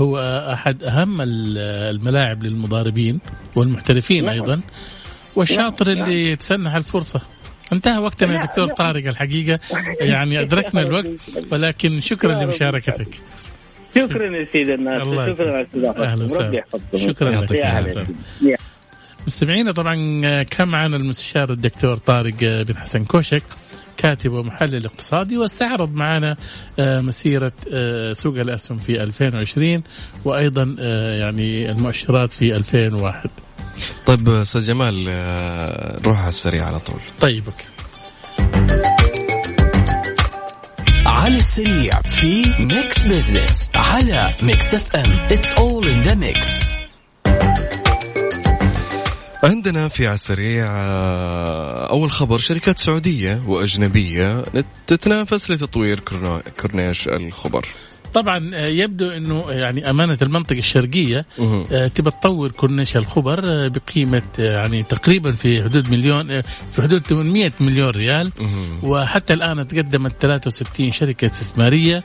هو 0.00 0.18
آه، 0.18 0.52
أحد 0.52 0.82
أهم 0.84 1.20
ال- 1.20 1.58
الملاعب 1.96 2.42
للمضاربين 2.42 3.20
والمحترفين 3.56 4.24
نعم. 4.24 4.34
أيضا. 4.34 4.60
والشاطر 5.36 5.92
نعم. 5.94 6.04
اللي 6.04 6.30
يتسنح 6.30 6.74
الفرصه 6.74 7.20
انتهى 7.72 7.98
وقتنا 7.98 8.34
يا 8.34 8.46
دكتور. 8.46 8.66
طارق 8.68 9.06
الحقيقة. 9.06 9.60
يعني 10.00 10.40
أدركنا 10.40 10.80
الوقت 10.80 11.10
ولكن 11.52 12.00
شكرا 12.00 12.32
لمشاركتك. 12.44 13.08
شكرا 13.96 14.36
يا 14.36 14.44
سيدي 14.52 14.74
الناس 14.74 15.02
شكرا 15.02 15.52
على 15.52 15.62
استضافتكم 15.62 16.24
وسهلا. 16.24 16.64
شكرا 16.96 17.30
لك. 17.30 18.06
مستمعينا 19.26 19.72
طبعا 19.72 20.20
آه، 20.24 20.42
كان 20.42 20.68
معنا 20.68 20.96
المستشار 20.96 21.52
الدكتور 21.52 21.96
طارق 21.96 22.34
آه، 22.42 22.62
بن 22.62 22.76
حسن 22.76 23.04
كوشك 23.04 23.42
كاتب 23.96 24.32
ومحلل 24.32 24.86
اقتصادي 24.86 25.38
واستعرض 25.38 25.94
معنا 25.94 26.36
آه، 26.78 27.00
مسيرة 27.00 27.52
سوق 28.12 28.38
الأسهم 28.38 28.78
في 28.78 29.02
2020 29.02 29.82
وأيضا 30.24 30.76
يعني 31.18 31.70
المؤشرات 31.70 32.32
في 32.32 32.56
2001 32.56 33.30
طيب 34.06 34.28
أستاذ 34.28 34.66
جمال 34.66 35.04
نروح 36.02 36.20
على 36.20 36.28
السريع 36.28 36.66
على 36.66 36.78
طول. 36.78 37.00
طيب 37.20 37.44
أوكي. 37.46 37.64
على 41.06 41.36
السريع 41.36 42.00
في 42.02 42.44
Mix 42.58 43.02
Business 43.02 43.70
على 43.74 44.34
Mix 44.42 44.74
FM 44.74 45.10
It's 45.10 45.52
all 45.52 45.88
in 45.88 46.02
the 46.02 46.14
mix 46.14 46.75
عندنا 49.42 49.88
في 49.88 50.06
على 50.06 50.14
السريع 50.14 50.66
آه، 50.68 51.90
أول 51.90 52.10
خبر 52.10 52.38
شركات 52.38 52.78
سعودية 52.78 53.42
وأجنبية 53.46 54.44
تتنافس 54.86 55.50
لتطوير 55.50 56.00
كورنيش 56.60 57.08
الخبر. 57.08 57.68
طبعا 58.16 58.50
آه، 58.54 58.66
يبدو 58.66 59.10
إنه 59.10 59.50
يعني 59.50 59.90
أمانة 59.90 60.18
المنطقة 60.22 60.58
الشرقية. 60.58 61.26
آه، 61.72 61.86
تبى 61.86 62.10
تطور 62.10 62.50
كورنيش 62.50 62.96
الخبر 62.96 63.42
آه، 63.44 63.68
بقيمة 63.68 64.22
آه، 64.40 64.52
يعني 64.52 64.82
تقريبا 64.82 65.32
في 65.32 65.62
حدود 65.64 65.90
مليون 65.90 66.30
آه، 66.30 66.44
في 66.72 66.82
حدود 66.82 67.00
800 67.00 67.52
مليون 67.60 67.90
ريال. 67.90 68.32
وحتى 68.82 69.32
الآن 69.34 69.66
تقدمت 69.68 70.12
63 70.20 70.92
شركة 70.92 71.24
استثمارية. 71.26 72.04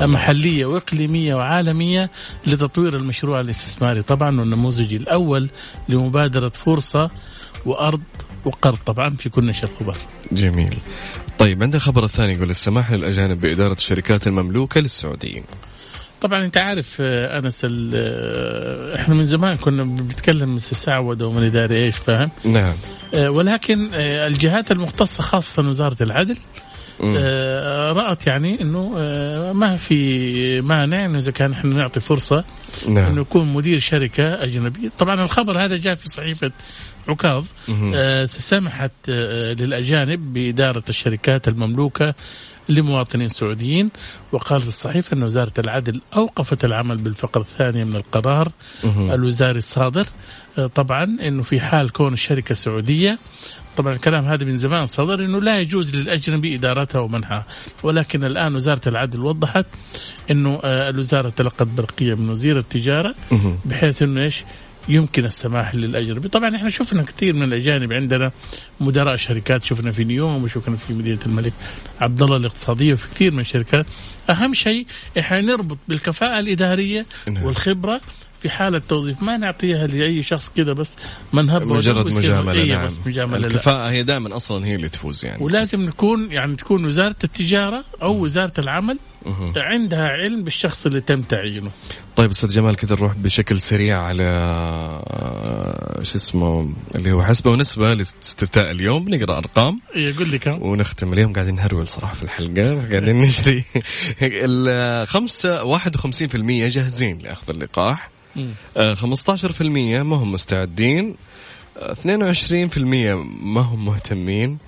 محلية 0.00 0.66
وإقليمية 0.66 1.34
وعالمية 1.34 2.10
لتطوير 2.46 2.96
المشروع 2.96 3.40
الاستثماري 3.40 4.02
طبعا 4.02 4.40
والنموذج 4.40 4.94
الأول 4.94 5.48
لمبادرة 5.88 6.48
فرصة 6.48 7.10
وأرض 7.66 8.02
وقرض 8.44 8.78
طبعا 8.86 9.16
في 9.16 9.28
كورنيش 9.28 9.64
الخبر 9.64 9.96
جميل 10.32 10.78
طيب 11.40 11.62
عندنا 11.62 11.76
الخبر 11.76 12.04
الثاني 12.04 12.32
يقول 12.32 12.50
السماح 12.50 12.92
للأجانب 12.92 13.40
بإدارة 13.40 13.72
الشركات 13.72 14.26
المملوكة 14.26 14.80
للسعوديين 14.80 15.44
طبعا 16.20 16.44
أنت 16.44 16.56
عارف 16.56 16.96
آه، 17.00 17.38
أنس 17.38 17.66
آه، 17.94 18.96
إحنا 18.96 19.14
من 19.14 19.24
زمان 19.24 19.54
كنا 19.54 19.84
بنتكلم 19.84 20.58
سعودة 20.58 21.26
ومن 21.26 21.44
اداري 21.44 21.84
إيش 21.84 21.96
فاهم 21.96 22.30
نعم 22.44 22.74
آه، 23.14 23.30
ولكن 23.30 23.88
الجهات 23.94 24.72
المختصة 24.72 25.22
خاصة 25.22 25.68
وزارة 25.68 25.96
العدل. 26.00 26.36
آه، 27.04 27.92
رأت 27.92 28.26
يعني 28.26 28.62
إنه 28.62 28.94
آه، 28.98 29.52
ما 29.52 29.76
في 29.76 30.60
مانع 30.60 31.04
إنه 31.04 31.18
إذا 31.18 31.32
كان 31.32 31.52
إحنا 31.52 31.74
نعطي 31.74 32.00
فرصة 32.00 32.44
إنه 32.88 33.00
نعم 33.00 33.18
يكون 33.18 33.52
مدير 33.52 33.78
شركة 33.78 34.44
أجنبية. 34.44 34.90
طبعا 34.98 35.22
الخبر 35.22 35.58
هذا 35.58 35.76
جاء 35.76 35.94
في 35.94 36.08
صحيفة 36.08 36.50
عكاظ. 37.08 37.44
آه، 37.94 38.24
سمحت 38.24 38.90
آه، 39.08 39.52
للأجانب 39.52 40.32
بإدارة 40.32 40.84
الشركات 40.88 41.48
المملوكة 41.48 42.14
لمواطنين 42.68 43.28
سعوديين. 43.28 43.90
وقالت 44.32 44.68
الصحيفة 44.68 45.16
أن 45.16 45.22
وزارة 45.22 45.52
العدل 45.58 46.00
أوقفت 46.16 46.64
العمل 46.64 46.96
بالفقرة 46.96 47.42
الثانية 47.42 47.84
من 47.84 47.96
القرار 47.96 48.52
الوزاري 48.84 49.58
الصادر. 49.58 50.06
آه، 50.58 50.66
طبعا 50.66 51.04
أنه 51.22 51.42
في 51.42 51.60
حال 51.60 51.90
كون 51.90 52.12
الشركة 52.12 52.54
سعودية 52.54 53.18
طبعا 53.76 53.92
الكلام 53.92 54.24
هذا 54.24 54.44
من 54.44 54.56
زمان 54.56 54.86
صدر 54.86 55.24
إنه 55.24 55.40
لا 55.40 55.60
يجوز 55.60 55.96
للأجنبي 55.96 56.54
إدارتها 56.54 56.98
ومنحها. 57.00 57.46
ولكن 57.82 58.24
الآن 58.24 58.54
وزارة 58.54 58.88
العدل 58.88 59.20
وضحت 59.20 59.66
إنه 60.30 60.60
آه، 60.64 60.88
الوزارة 60.90 61.28
تلقت 61.28 61.62
برقية 61.62 62.14
من 62.14 62.30
وزير 62.30 62.58
التجارة 62.58 63.14
بحيث 63.64 64.02
إنه 64.02 64.20
إيش؟ 64.20 64.44
يمكن 64.88 65.24
السماح 65.24 65.74
للأجنبي، 65.74 66.28
طبعا 66.28 66.56
إحنا 66.56 66.70
شفنا 66.70 67.02
كثير 67.02 67.34
من 67.34 67.42
الأجانب 67.42 67.92
عندنا 67.92 68.30
مدراء 68.80 69.16
شركات 69.16 69.64
شفنا 69.64 69.92
في 69.92 70.04
نيوم 70.04 70.44
وشفنا 70.44 70.76
في 70.76 70.92
مدينة 70.92 71.18
الملك 71.26 71.52
عبد 72.00 72.22
الله 72.22 72.36
الاقتصادية 72.36 72.92
وفي 72.92 73.08
كثير 73.08 73.32
من 73.32 73.40
الشركات، 73.40 73.86
أهم 74.30 74.54
شيء 74.54 74.86
إحنا 75.18 75.40
نربط 75.40 75.78
بالكفاءة 75.88 76.38
الإدارية 76.38 77.06
نعم. 77.28 77.44
والخبرة 77.44 78.00
في 78.40 78.50
حالة 78.50 78.78
توظيف. 78.78 79.22
ما 79.22 79.36
نعطيها 79.36 79.86
لأي 79.86 80.22
شخص 80.22 80.52
كذا 80.56 80.72
بس 80.72 80.96
منهب 81.32 81.62
مجرد 81.62 82.06
مجاملة 82.06 82.52
إيه 82.52 82.74
نعم. 82.74 82.86
بس 82.86 82.98
مجاملة 83.06 83.38
لا. 83.38 83.46
الكفاءة 83.46 83.90
هي 83.90 84.02
دائما 84.02 84.36
أصلا 84.36 84.66
هي 84.66 84.74
اللي 84.74 84.88
تفوز 84.88 85.24
يعني. 85.24 85.44
ولازم 85.44 85.80
نكون 85.80 86.32
يعني 86.32 86.56
تكون 86.56 86.84
وزارة 86.84 87.16
التجارة 87.24 87.84
أو 88.02 88.24
وزارة 88.24 88.52
العمل. 88.58 88.98
عندها 89.56 90.08
علم 90.08 90.44
بالشخص 90.44 90.86
اللي 90.86 91.00
تم 91.00 91.22
تعيينه. 91.22 91.70
طيب 92.16 92.30
أستاذ 92.30 92.48
جمال 92.48 92.76
كذا 92.76 92.94
نروح 92.94 93.14
بشكل 93.14 93.60
سريع 93.60 94.02
على 94.02 94.24
آه، 94.24 96.02
شو 96.02 96.16
اسمه 96.16 96.74
اللي 96.94 97.12
هو 97.12 97.24
حسبة 97.24 97.50
ونسبة 97.50 97.94
لاستفتاء 97.94 98.70
اليوم. 98.70 99.08
نقرأ 99.08 99.38
أرقام. 99.38 99.80
يقول 99.96 100.28
لي 100.28 100.38
كم. 100.38 100.62
ونختم 100.62 101.12
اليوم. 101.12 101.32
قاعدين 101.32 101.54
نهرول 101.54 101.88
صراحة 101.88 102.14
في 102.14 102.22
الحلقة 102.22 102.88
قاعدين 102.90 103.20
نجري. 103.20 103.64
الخمسة 104.22 105.64
51% 105.64 106.68
جاهزين 106.68 107.18
لأخذ 107.18 107.50
اللقاح. 107.50 108.10
15% 108.76 109.62
ما 110.02 110.16
هم 110.16 110.32
مستعدين 110.32 111.16
آه، 111.78 111.94
22% 111.94 112.78
ما 113.42 113.60
هم 113.60 113.84
مهتمين 113.84 114.58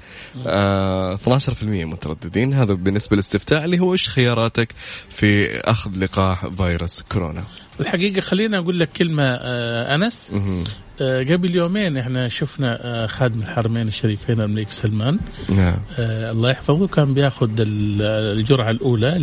آه، 0.47 1.17
12% 1.17 1.85
مترددين. 1.85 2.55
هذا 2.55 2.75
بالنسبة 2.75 3.17
للاستفتاء 3.17 3.65
اللي 3.65 3.81
هو 3.81 3.93
إيش 3.93 4.09
خياراتك 4.09 4.69
في 5.17 5.61
أخذ 5.61 5.91
لقاح 5.99 6.47
فيروس 6.47 7.03
كورونا؟ 7.03 7.45
الحقيقة 7.81 8.21
خليني 8.21 8.59
أقول 8.59 8.79
لك 8.81 8.89
كلمة 8.97 9.23
آه 9.25 9.95
مهم. 10.33 10.65
آه 11.01 11.23
قبل 11.23 11.57
يومين 11.57 11.97
إحنا 11.97 12.29
شفنا 12.29 12.79
آه 12.81 13.07
خادم 13.07 13.41
الحرمين 13.41 13.89
الشريفين 13.89 14.41
الملك 14.41 14.71
سلمان 14.71 15.19
نعم 15.49 15.77
الله 15.99 16.51
يحفظه 16.51 16.87
كان 16.87 17.15
بياخذ 17.15 17.51
ال- 17.61 18.03
الجرعة 18.39 18.71
الأولى 18.71 19.19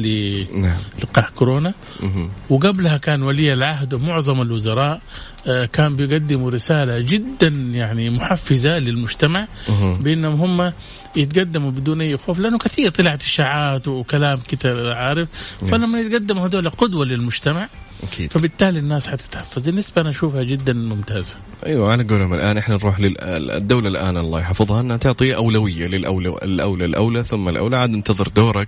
نعم 0.56 0.78
للقاح 1.00 1.30
كورونا 1.30 1.74
مهم. 2.04 2.30
وقبلها 2.50 2.98
كان 2.98 3.22
ولي 3.24 3.54
العهد 3.54 3.94
ومعظم 3.94 4.42
الوزراء 4.42 5.02
كان 5.74 5.96
بيقدموا 5.96 6.50
رسالة 6.52 7.00
جدا 7.00 7.48
يعني 7.48 8.10
محفزة 8.10 8.80
للمجتمع 8.80 9.48
مهم. 9.70 9.94
بأنهم 9.94 10.62
هم 10.62 10.74
يتقدموا 11.16 11.72
بدون 11.72 12.02
أي 12.02 12.18
خوف 12.18 12.40
لأنه 12.40 12.58
كثير 12.58 12.92
طلعت 12.92 13.22
إشاعات 13.22 13.88
وكلام 13.88 14.40
كده 14.50 14.96
عارف؟ 14.96 15.28
فلما 15.72 16.00
يتقدموا 16.00 16.48
هذول 16.48 16.70
قدوة 16.70 17.06
للمجتمع 17.06 17.70
أكيد. 18.04 18.32
فبالتالي 18.32 18.80
الناس 18.80 19.08
حتتحفز 19.08 19.68
النسبة 19.68 20.02
أنا 20.02 20.10
أشوفها 20.10 20.44
جدا 20.44 20.74
ممتازة. 20.74 21.36
أيوه 21.66 21.92
على 21.92 22.04
قولهم 22.04 22.34
الآن 22.34 22.58
إحنا 22.58 22.76
نروح 22.76 23.00
للدوله 23.00 23.90
الآن 23.90 24.18
الله 24.18 24.40
يحفظها 24.40 24.82
إنها 24.82 24.98
تعطي 24.98 25.36
أولوية 25.36 25.88
للاولى 25.88 26.30
الأولى 26.30 26.86
الأولى 26.86 27.24
ثم 27.24 27.50
الأولى. 27.50 27.78
عاد 27.78 27.90
انتظر 27.90 28.28
دورك. 28.28 28.68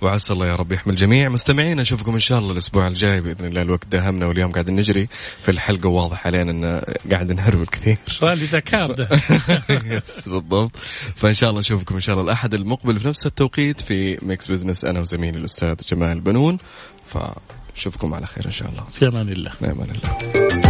وعسى 0.00 0.32
الله 0.32 0.46
يا 0.46 0.56
رب 0.56 0.72
يحمي 0.72 0.92
الجميع. 0.92 1.28
مستمعين 1.28 1.80
أشوفكم 1.80 2.12
إن 2.12 2.20
شاء 2.20 2.38
الله 2.38 2.52
الأسبوع 2.52 2.86
الجاي 2.86 3.20
بإذن 3.20 3.44
الله. 3.44 3.62
الوقت 3.62 3.86
داهمنا 3.86 4.26
واليوم 4.26 4.52
قاعد 4.52 4.70
نجري. 4.70 5.08
في 5.42 5.50
الحلقة 5.50 5.88
واضح 5.88 6.26
علينا 6.26 6.50
إن 6.50 6.82
قاعد 7.10 7.32
نهرول 7.32 7.66
كثير. 7.66 7.98
رالي 8.22 8.46
دكار 8.46 8.92
ده 8.92 9.08
بالضبط. 9.68 10.70
فإن 11.16 11.34
شاء 11.34 11.50
الله 11.50 11.62
نشوفكم 11.80 11.94
إن 11.94 12.00
شاء 12.00 12.14
الله 12.14 12.24
الأحد 12.24 12.54
المقبل 12.54 12.98
في 12.98 13.08
نفس 13.08 13.26
التوقيت 13.26 13.80
في 13.80 14.18
Mix 14.22 14.50
Business 14.50 14.84
أنا 14.84 15.00
وزميلي 15.00 15.38
الأستاذ 15.38 15.74
جمال 15.88 16.20
بنون 16.20 16.58
فنشوفكم 17.06 18.14
على 18.14 18.26
خير 18.26 18.46
إن 18.46 18.52
شاء 18.52 18.68
الله. 18.68 18.84
في 18.84 19.08
أمان 19.08 19.28
الله. 19.28 19.50
في 19.50 19.64
أمان 19.66 19.88
الله. 19.90 20.69